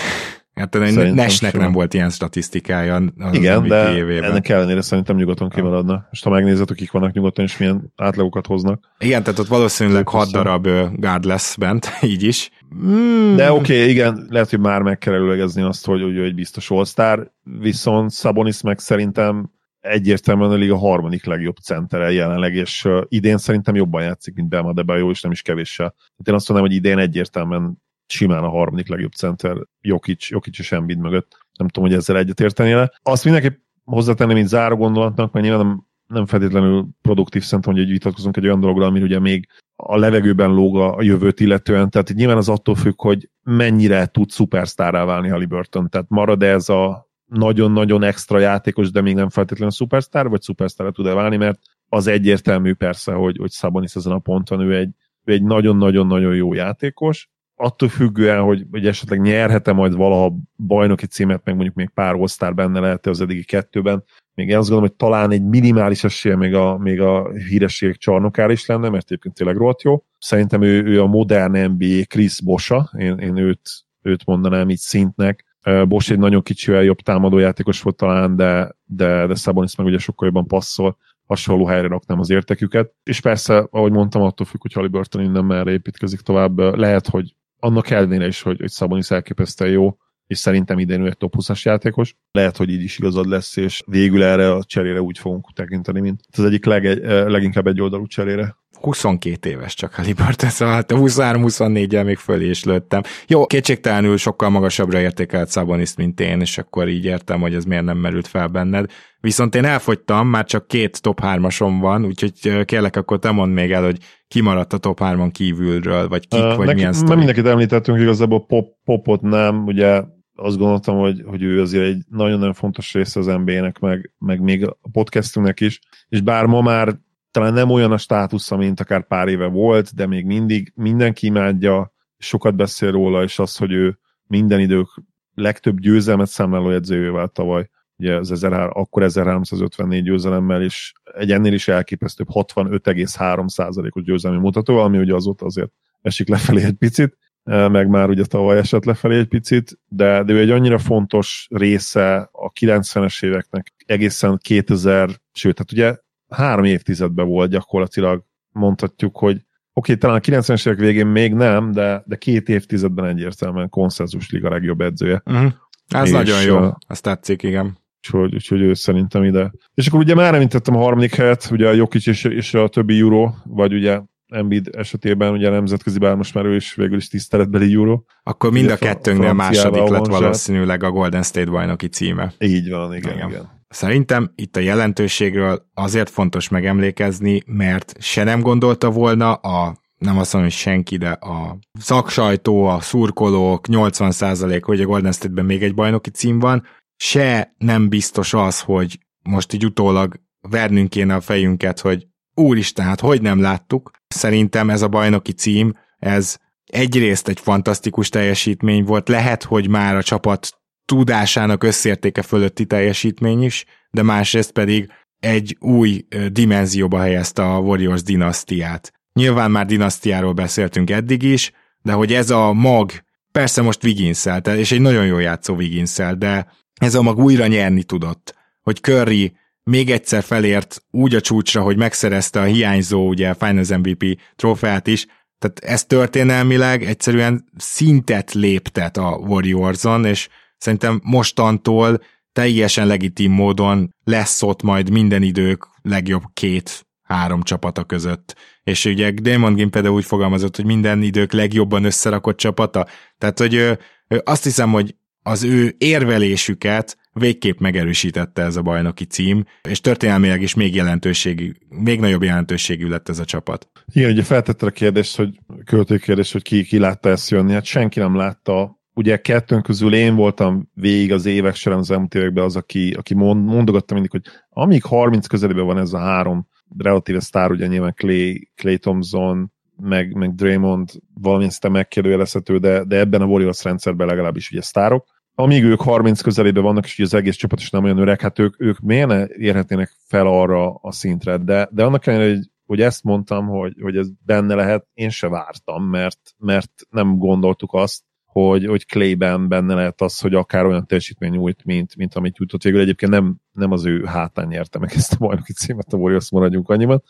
[0.55, 0.79] Hát
[1.15, 4.31] Nesnek nem volt ilyen statisztikája az Igen, de évében.
[4.31, 6.09] ennek ellenére szerintem nyugaton kimaradna.
[6.11, 8.85] És ha megnézed, hogy kik vannak nyugaton, és milyen átlagokat hoznak.
[8.99, 12.51] Igen, tehát ott valószínűleg 6 darab guard lesz bent, így is.
[12.85, 13.37] Mm.
[13.37, 16.35] De oké, okay, igen, lehet, hogy már meg kell előlegezni azt, hogy, hogy ő egy
[16.35, 19.51] biztos all viszont Sabonis meg szerintem
[19.81, 24.97] egyértelműen a liga harmadik legjobb centere jelenleg, és idén szerintem jobban játszik, mint Belma de
[24.97, 25.95] jó, és nem is kevéssel.
[26.19, 30.73] Hát én azt mondom, hogy idén egyértelműen simán a harmadik legjobb center Jokic, Jokic és
[30.73, 31.39] Embiid mögött.
[31.59, 32.93] Nem tudom, hogy ezzel egyetérteni le.
[33.03, 38.37] Azt mindenképp hozzátenni, mint záró gondolatnak, mert nyilván nem, nem feltétlenül produktív szerintem, hogy vitatkozunk
[38.37, 42.49] egy olyan dologról, ami ugye még a levegőben lóg a jövőt illetően, tehát nyilván az
[42.49, 48.91] attól függ, hogy mennyire tud szupersztárrá válni Halliburton, tehát marad ez a nagyon-nagyon extra játékos,
[48.91, 51.59] de még nem feltétlenül szupersztár, vagy szupersztárra tud-e válni, mert
[51.89, 54.91] az egyértelmű persze, hogy, hogy Szabonis ezen a ponton ő egy,
[55.25, 57.29] ő egy nagyon-nagyon-nagyon jó játékos,
[57.61, 62.55] attól függően, hogy, hogy esetleg nyerhet-e majd valaha bajnoki címet, meg mondjuk még pár osztár
[62.55, 64.05] benne lehet az eddigi kettőben,
[64.35, 68.51] még én azt gondolom, hogy talán egy minimális esélye még a, még a hírességek csarnokár
[68.51, 70.05] is lenne, mert egyébként tényleg rohadt jó.
[70.19, 73.71] Szerintem ő, ő a modern NBA Chris Bosa, én, én őt,
[74.03, 79.35] őt mondanám így szintnek, Bosch egy nagyon kicsivel jobb támadójátékos volt talán, de, de, de
[79.35, 80.97] Szabonis meg ugye sokkal jobban passzol,
[81.27, 82.93] hasonló helyre raknám az érteküket.
[83.03, 86.59] És persze, ahogy mondtam, attól függ, hogy Halliburton innen merre építkezik tovább.
[86.59, 89.97] Lehet, hogy annak ellenére is, hogy, hogy Szabonis elképesztően jó,
[90.27, 92.17] és szerintem idén ő egy top 20-as játékos.
[92.33, 96.21] Lehet, hogy így is igazad lesz, és végül erre a cserére úgy fogunk tekinteni, mint
[96.37, 96.85] az egyik leg,
[97.29, 98.57] leginkább egy oldalú cserére.
[98.81, 103.03] 22 éves csak a Liberty, szóval hát 23-24-el még fölé is lőttem.
[103.27, 107.85] Jó, kétségtelenül sokkal magasabbra értékelt Szaboniszt, mint én, és akkor így értem, hogy ez miért
[107.85, 108.91] nem merült fel benned.
[109.21, 113.73] Viszont én elfogytam, már csak két top 3-asom van, úgyhogy kérlek, akkor te mondd még
[113.73, 113.99] el, hogy
[114.29, 117.17] ki maradt a top 3-on kívülről, vagy kik, uh, vagy neki, milyen sztori.
[117.17, 120.03] Mindenkit említettünk, igazából pop, popot nem, ugye
[120.35, 124.67] azt gondoltam, hogy, hogy ő azért egy nagyon-nagyon fontos része az NBA-nek, meg, meg még
[124.67, 126.99] a podcastünknek is, és bár ma már
[127.31, 131.93] talán nem olyan a státusza, mint akár pár éve volt, de még mindig mindenki imádja,
[132.19, 134.89] sokat beszél róla, és az, hogy ő minden idők
[135.35, 141.69] legtöbb győzelmet számláló edzőjével tavaly, ugye az 1000, akkor 1354 győzelemmel, és egy ennél is
[141.69, 145.71] elképesztőbb 65,3%-os győzelmi mutató, ami ugye azóta azért
[146.03, 150.33] esik lefelé egy picit, e, meg már ugye tavaly esett lefelé egy picit, de, de
[150.33, 157.27] ő egy annyira fontos része a 90-es éveknek egészen 2000, sőt, tehát ugye három évtizedben
[157.27, 162.17] volt gyakorlatilag, mondhatjuk, hogy oké, okay, talán a 90-es évek végén még nem, de, de
[162.17, 165.23] két évtizedben egyértelműen konszenzus liga legjobb edzője.
[165.25, 165.53] Uh-huh.
[165.89, 167.79] Ez és, nagyon jó, ezt tetszik, igen.
[167.97, 169.53] Úgyhogy, úgyhogy ő szerintem ide.
[169.75, 173.01] És akkor ugye már említettem a harmadik helyet, ugye a Jokic és, és a többi
[173.01, 174.01] Euro, vagy ugye
[174.31, 178.03] Embiid esetében ugye nemzetközi, bár most már ő is végül is tiszteletbeli Euro.
[178.23, 182.33] Akkor mind a kettőnknél második lett valószínűleg a Golden State bajnoki címe.
[182.39, 183.29] Így van, igen, igen.
[183.29, 183.60] igen.
[183.71, 190.33] Szerintem itt a jelentőségről azért fontos megemlékezni, mert se nem gondolta volna a nem azt
[190.33, 195.75] mondom, hogy senki, de a szaksajtó, a szurkolók, 80% hogy a Golden State-ben még egy
[195.75, 196.67] bajnoki cím van,
[196.97, 203.01] se nem biztos az, hogy most így utólag vernünk kéne a fejünket, hogy úristen, hát
[203.01, 203.91] hogy nem láttuk.
[204.09, 210.03] Szerintem ez a bajnoki cím, ez egyrészt egy fantasztikus teljesítmény volt, lehet, hogy már a
[210.03, 210.60] csapat
[210.91, 218.93] tudásának összértéke fölötti teljesítmény is, de másrészt pedig egy új dimenzióba helyezte a Warriors dinasztiát.
[219.13, 222.93] Nyilván már dinasztiáról beszéltünk eddig is, de hogy ez a mag,
[223.33, 227.83] persze most wiggins és egy nagyon jó játszó wiggins de ez a mag újra nyerni
[227.83, 228.35] tudott.
[228.63, 229.33] Hogy Curry
[229.63, 234.05] még egyszer felért úgy a csúcsra, hogy megszerezte a hiányzó ugye Finals MVP
[234.37, 235.07] trófeát is,
[235.39, 240.29] tehát ez történelmileg egyszerűen szintet léptet a Warriorson, és
[240.61, 242.01] szerintem mostantól
[242.33, 248.37] teljesen legitim módon lesz ott majd minden idők legjobb két három csapata között.
[248.63, 252.87] És ugye Damon Gim például úgy fogalmazott, hogy minden idők legjobban összerakott csapata.
[253.19, 259.05] Tehát, hogy ő, ő azt hiszem, hogy az ő érvelésüket végképp megerősítette ez a bajnoki
[259.05, 263.69] cím, és történelmileg is még jelentőségű, még nagyobb jelentőségű lett ez a csapat.
[263.93, 267.65] Igen, ugye feltette a kérdést, hogy költő kérdés, hogy ki, ki látta ezt jönni, hát
[267.65, 268.80] senki nem látta.
[269.01, 273.15] Ugye kettőnk közül én voltam végig az évek során az elmúlt években az, aki, aki
[273.15, 276.47] mond, mondogatta mindig, hogy amíg 30 közelében van ez a három
[276.79, 282.99] relatíve sztár, ugye nyilván Clay, Clay Thompson, meg, meg Draymond valamilyen szinte megkérdőjelezhető, de, de
[282.99, 285.07] ebben a Warriors rendszerben legalábbis ugye sztárok.
[285.35, 288.39] Amíg ők 30 közelében vannak, és ugye az egész csapat is nem olyan öreg, hát
[288.39, 292.81] ők, ők miért ne érhetnének fel arra a szintre, de, de annak ellenére, hogy, hogy
[292.81, 298.03] ezt mondtam, hogy, hogy ez benne lehet, én se vártam, mert, mert nem gondoltuk azt,
[298.33, 302.63] hogy, hogy Clayben benne lehet az, hogy akár olyan teljesítmény nyújt, mint, mint amit jutott
[302.63, 302.81] végül.
[302.81, 306.69] Egyébként nem, nem az ő hátán nyerte meg ezt a bajnoki címet, a Warriors maradjunk
[306.69, 307.03] annyiban.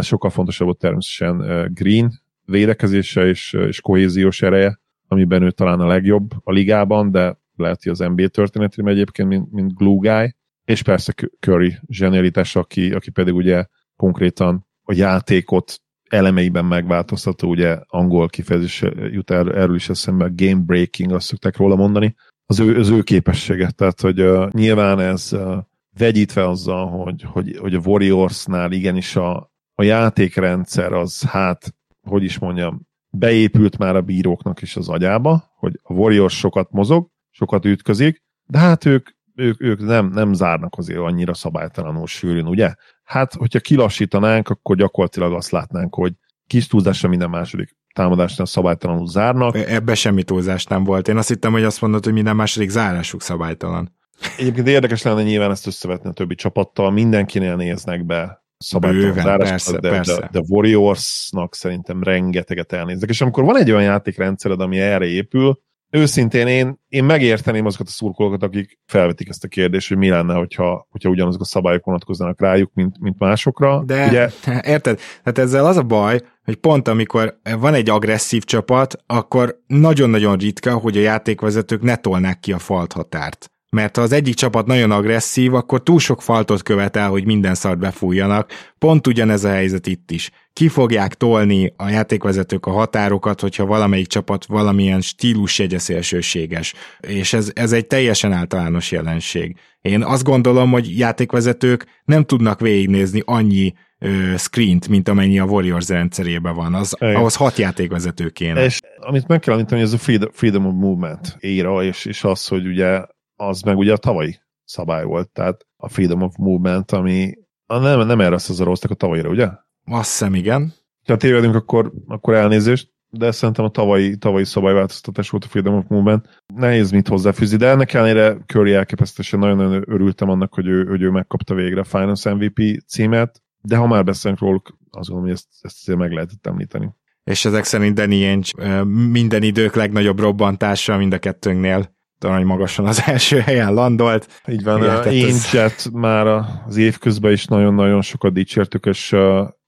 [0.00, 6.30] Sokkal fontosabb volt természetesen Green védekezése és, és kohéziós ereje, amiben ő talán a legjobb
[6.44, 11.14] a ligában, de lehet, hogy az NBA történetében egyébként, mint, mint glue guy, és persze
[11.40, 13.64] Curry zsenialitás, aki, aki pedig ugye
[13.96, 15.80] konkrétan a játékot
[16.10, 21.76] elemeiben megváltoztató, ugye angol kifejezés jut el, erről is eszembe, game breaking, azt szokták róla
[21.76, 22.14] mondani,
[22.46, 23.70] az ő, az ő képessége.
[23.70, 25.56] Tehát, hogy uh, nyilván ez uh,
[25.98, 32.38] vegyítve azzal, hogy, hogy, hogy a Warriorsnál igenis a, a játékrendszer az, hát, hogy is
[32.38, 38.22] mondjam, beépült már a bíróknak is az agyába, hogy a Warriors sokat mozog, sokat ütközik,
[38.46, 42.74] de hát ők, ők, ők nem, nem zárnak azért annyira szabálytalanul sűrűn, ugye?
[43.04, 46.12] Hát, hogyha kilassítanánk, akkor gyakorlatilag azt látnánk, hogy
[46.46, 49.56] kis túlzásra minden második támadásnál szabálytalanul zárnak.
[49.56, 51.08] E, ebbe semmi túlzás nem volt.
[51.08, 53.98] Én azt hittem, hogy azt mondod, hogy minden második zárásuk szabálytalan.
[54.38, 59.80] Egyébként érdekes lenne nyilván ezt összevetni a többi csapattal, mindenkinél néznek be szabálytalan Bőven, zárásokat,
[59.80, 60.20] persze, de, persze.
[60.20, 63.08] De, de Warriorsnak szerintem rengeteget elnéznek.
[63.08, 65.60] És amikor van egy olyan játékrendszered, ami erre épül,
[65.90, 70.34] őszintén én, én megérteném azokat a szurkolókat, akik felvetik ezt a kérdést, hogy mi lenne,
[70.34, 73.82] hogyha, hogyha ugyanazok a szabályok vonatkoznának rájuk, mint, mint másokra.
[73.84, 74.30] De Ugye...
[74.74, 75.00] érted?
[75.22, 80.78] Tehát ezzel az a baj, hogy pont amikor van egy agresszív csapat, akkor nagyon-nagyon ritka,
[80.78, 84.90] hogy a játékvezetők ne tolnák ki a falt határt mert ha az egyik csapat nagyon
[84.90, 88.50] agresszív, akkor túl sok faltot követel, hogy minden szart befújjanak.
[88.78, 90.30] Pont ugyanez a helyzet itt is.
[90.52, 96.74] Ki fogják tolni a játékvezetők a határokat, hogyha valamelyik csapat valamilyen stílus jegye szélsőséges.
[97.00, 99.56] És ez, ez egy teljesen általános jelenség.
[99.80, 105.88] Én azt gondolom, hogy játékvezetők nem tudnak végignézni annyi ö, screent, mint amennyi a Warriors
[105.88, 106.74] rendszerében van.
[106.74, 108.64] Az, ahhoz hat játékvezető kéne.
[108.64, 109.98] És amit meg kell említeni, ez a
[110.32, 113.00] freedom of movement éra, és, és az, hogy ugye
[113.40, 117.34] az meg ugye a tavalyi szabály volt, tehát a Freedom of Movement, ami
[117.66, 119.48] a nem, nem erre szezaroztak a tavalyira, ugye?
[119.84, 120.72] Azt hiszem, igen.
[121.06, 125.84] Ha tévedünk, akkor, akkor elnézést, de szerintem a tavalyi, tavalyi szabályváltoztatás volt a Freedom of
[125.88, 126.42] Movement.
[126.54, 131.10] Nehéz mit hozzáfűzni, de ennek ellenére Curry elképesztően nagyon-nagyon örültem annak, hogy ő, hogy ő
[131.10, 135.46] megkapta végre a Finance MVP címet, de ha már beszélünk róluk, azt gondolom, hogy ezt,
[135.60, 136.90] ezt azért meg lehetett említeni.
[137.24, 143.02] És ezek szerint Danny Ainge minden idők legnagyobb robbantása mind a kettőnknél arany magasan az
[143.06, 144.42] első helyen landolt.
[144.48, 145.84] Így van, én ez...
[145.92, 146.26] már
[146.66, 149.16] az év közben is nagyon-nagyon sokat dicsértük, és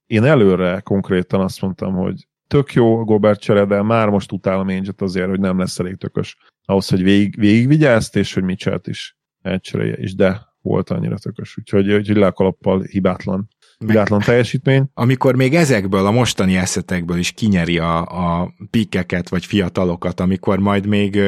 [0.06, 4.68] én előre konkrétan azt mondtam, hogy tök jó a Gobert csere, de már most utálom
[4.68, 6.36] Ainge-et azért, hogy nem lesz elég tökös.
[6.64, 11.56] Ahhoz, hogy végig, végigvigyázt, és hogy Mitchell-t is elcserélje, és de volt annyira tökös.
[11.58, 13.48] Úgyhogy, hogy lelkalappal hibátlan
[13.86, 14.90] hibátlan teljesítmény.
[14.94, 20.86] Amikor még ezekből, a mostani eszetekből is kinyeri a, a pikeket, vagy fiatalokat, amikor majd
[20.86, 21.18] még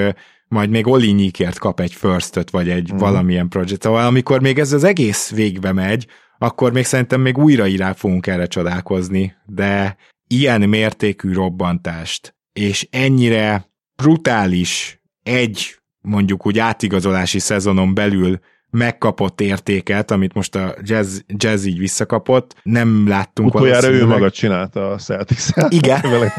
[0.48, 2.96] majd még Olinyikért kap egy first vagy egy mm.
[2.96, 3.82] valamilyen projekt.
[3.82, 6.06] Szóval amikor még ez az egész végbe megy,
[6.38, 9.96] akkor még szerintem még újra irá fogunk erre csodálkozni, de
[10.28, 18.40] ilyen mértékű robbantást, és ennyire brutális egy mondjuk úgy átigazolási szezonon belül
[18.74, 24.90] megkapott értéket, amit most a jazz, jazz így visszakapott, nem láttunk Utoljára ő maga csinálta
[24.90, 26.00] a celtics Igen,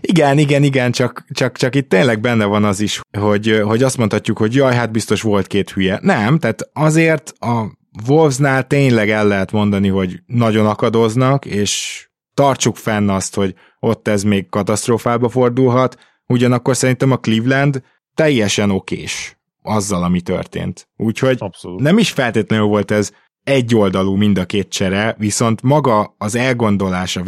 [0.00, 3.96] igen, igen, igen, csak, csak, csak itt tényleg benne van az is, hogy, hogy azt
[3.96, 5.98] mondhatjuk, hogy jaj, hát biztos volt két hülye.
[6.02, 7.64] Nem, tehát azért a
[8.06, 14.22] Wolvesnál tényleg el lehet mondani, hogy nagyon akadoznak, és tartsuk fenn azt, hogy ott ez
[14.22, 17.82] még katasztrófába fordulhat, ugyanakkor szerintem a Cleveland
[18.14, 19.35] teljesen okés
[19.68, 20.88] azzal, ami történt.
[20.96, 21.80] Úgyhogy Abszolút.
[21.80, 23.12] nem is feltétlenül volt ez
[23.46, 27.22] egyoldalú mind a két csere, viszont maga az elgondolás, a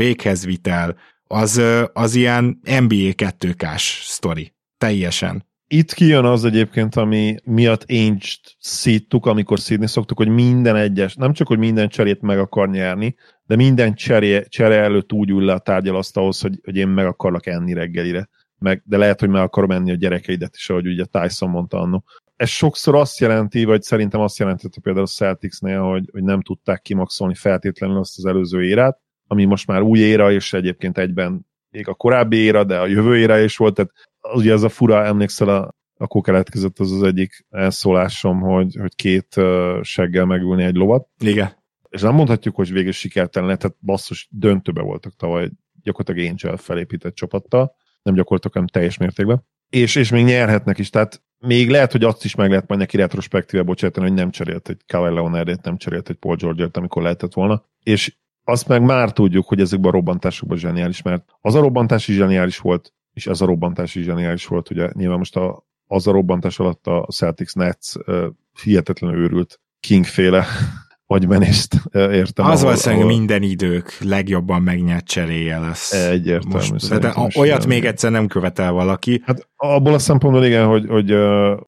[0.44, 1.62] vitel, az,
[1.92, 4.52] az ilyen NBA 2K-s sztori.
[4.78, 5.46] Teljesen.
[5.70, 8.18] Itt kijön az egyébként, ami miatt én
[8.58, 13.14] szíttuk, amikor szídni szoktuk, hogy minden egyes, nem csak, hogy minden cserét meg akar nyerni,
[13.46, 17.46] de minden cseré, csere előtt úgy ül le a tárgyalasztalhoz, hogy, hogy én meg akarlak
[17.46, 18.28] enni reggelire.
[18.58, 22.04] Meg, de lehet, hogy meg akarom enni a gyerekeidet is, ahogy ugye Tyson mondta annó
[22.38, 26.82] ez sokszor azt jelenti, vagy szerintem azt jelentette például a Celticsnél, hogy, hogy nem tudták
[26.82, 31.88] kimaxolni feltétlenül azt az előző érát, ami most már új éra, és egyébként egyben még
[31.88, 35.04] a korábbi éra, de a jövő éra is volt, tehát az, ugye ez a fura,
[35.04, 40.74] emlékszel, a, akkor keletkezett az az egyik elszólásom, hogy, hogy két uh, seggel megülni egy
[40.74, 41.08] lovat.
[41.18, 41.50] Igen.
[41.88, 45.50] És nem mondhatjuk, hogy végül sikertelen lett, tehát basszus, döntőbe voltak tavaly
[45.82, 49.46] gyakorlatilag Angel felépített csapattal, nem gyakorlatilag, hanem teljes mértékben.
[49.70, 52.96] És, és még nyerhetnek is, tehát még lehet, hogy azt is meg lehet majd neki
[52.96, 57.34] retrospektíve bocsátani, hogy nem cserélt egy Kawhi Leonardét, nem cserélt egy Paul george amikor lehetett
[57.34, 57.64] volna.
[57.82, 62.14] És azt meg már tudjuk, hogy ezekben a robbantásokban zseniális, mert az a robbantás is
[62.14, 66.12] zseniális volt, és ez a robbantás is zseniális volt, ugye nyilván most a, az a
[66.12, 68.26] robbantás alatt a Celtics Nets uh,
[68.62, 70.46] hihetetlenül őrült Kingféle
[71.06, 72.46] agymenést értem.
[72.46, 73.16] Az valószínűleg ahol...
[73.16, 75.92] minden idők legjobban megnyert cseréje lesz.
[75.92, 76.68] Egyértelmű.
[76.70, 79.22] Most, de olyat még egyszer nem követel valaki.
[79.24, 81.14] Hát abból a szempontból igen, hogy, hogy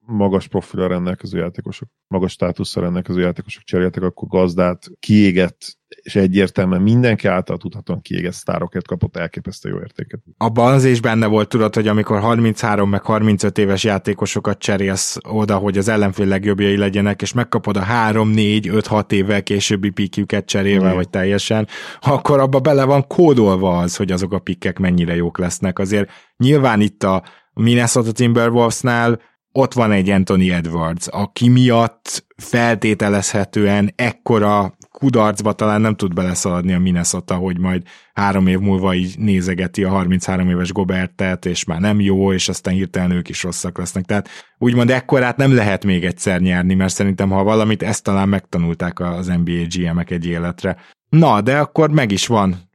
[0.01, 7.27] magas profilra rendelkező játékosok, magas státuszra rendelkező játékosok cseréltek, akkor gazdát kiégett és egyértelműen mindenki
[7.27, 10.21] által tudhatóan kiégett sztárokért kapott elképesztő jó értéket.
[10.37, 15.57] Abban az is benne volt, tudod, hogy amikor 33 meg 35 éves játékosokat cserélsz oda,
[15.57, 20.47] hogy az ellenfél legjobbjai legyenek, és megkapod a 3, 4, 5, 6 évvel későbbi pikjüket
[20.47, 21.69] cserélve, vagy teljesen,
[22.01, 25.79] akkor abba bele van kódolva az, hogy azok a pikkek mennyire jók lesznek.
[25.79, 27.23] Azért nyilván itt a
[27.61, 29.21] Minnesota Timberwolvesnál
[29.53, 36.79] ott van egy Anthony Edwards, aki miatt feltételezhetően ekkora kudarcba talán nem tud beleszaladni a
[36.79, 37.83] Minnesota, hogy majd
[38.13, 42.75] három év múlva így nézegeti a 33 éves Gobertet, és már nem jó, és aztán
[42.75, 44.05] hirtelen ők is rosszak lesznek.
[44.05, 49.01] Tehát úgymond ekkorát nem lehet még egyszer nyerni, mert szerintem ha valamit, ezt talán megtanulták
[49.01, 50.77] az NBA GM-ek egy életre.
[51.09, 52.70] Na, de akkor meg is van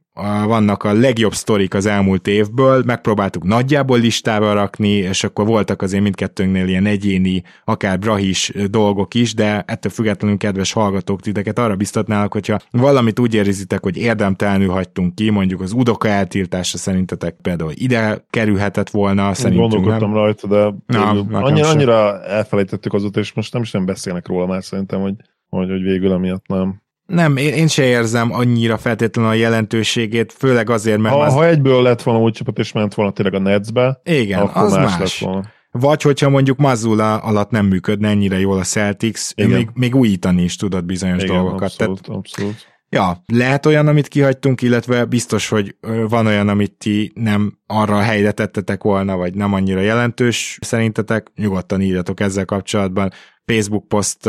[0.46, 6.02] vannak a legjobb sztorik az elmúlt évből, megpróbáltuk nagyjából listába rakni, és akkor voltak azért
[6.02, 12.32] mindkettőnknél ilyen egyéni, akár brahis dolgok is, de ettől függetlenül kedves hallgatók titeket arra biztatnálok,
[12.32, 18.24] hogyha valamit úgy érzitek, hogy érdemtelenül hagytunk ki, mondjuk az udoka eltiltása szerintetek például ide
[18.30, 20.18] kerülhetett volna, szerintünk Gondolkodtam nem?
[20.18, 24.64] rajta, de Na, annyira, annyira elfelejtettük azóta, és most nem is nem beszélnek róla már
[24.64, 25.14] szerintem, hogy,
[25.48, 26.84] hogy, hogy végül emiatt nem.
[27.06, 31.14] Nem, én, én se érzem annyira feltétlenül a jelentőségét, főleg azért, mert...
[31.14, 31.32] Ha, az...
[31.32, 34.72] ha egyből lett volna úgy csapat, és ment volna tényleg a Netsbe, Igen, akkor az
[34.72, 34.98] más, más.
[34.98, 35.54] Lett volna.
[35.70, 40.56] Vagy hogyha mondjuk Mazula alatt nem működne ennyire jól a Celtics, még, még újítani is
[40.56, 41.62] tudod bizonyos Igen, dolgokat.
[41.62, 42.74] Abszolút, Tehát, abszolút.
[42.88, 45.76] Ja, lehet olyan, amit kihagytunk, illetve biztos, hogy
[46.08, 51.26] van olyan, amit ti nem arra a helyre tettetek volna, vagy nem annyira jelentős szerintetek,
[51.36, 53.12] nyugodtan írjatok ezzel kapcsolatban.
[53.46, 54.28] Facebook poszt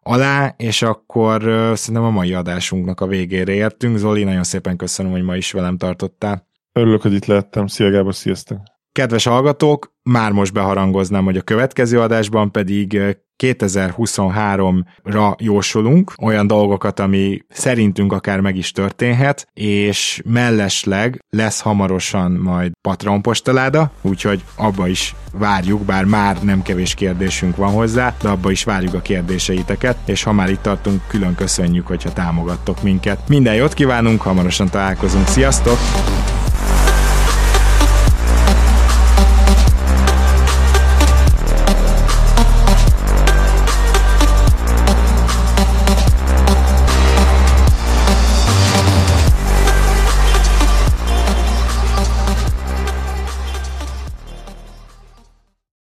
[0.00, 1.42] alá, és akkor
[1.74, 3.96] szerintem a mai adásunknak a végére értünk.
[3.96, 6.46] Zoli, nagyon szépen köszönöm, hogy ma is velem tartottál.
[6.72, 7.66] Örülök, hogy itt lehettem.
[7.66, 8.58] Szia Gábor, sziasztok!
[8.92, 13.00] Kedves hallgatók, már most beharangoznám, hogy a következő adásban pedig
[13.44, 22.72] 2023-ra jósolunk olyan dolgokat, ami szerintünk akár meg is történhet, és mellesleg lesz hamarosan majd
[22.80, 28.50] Patreon postaláda, úgyhogy abba is várjuk, bár már nem kevés kérdésünk van hozzá, de abba
[28.50, 33.28] is várjuk a kérdéseiteket, és ha már itt tartunk, külön köszönjük, hogyha támogattok minket.
[33.28, 35.78] Minden jót kívánunk, hamarosan találkozunk, sziasztok!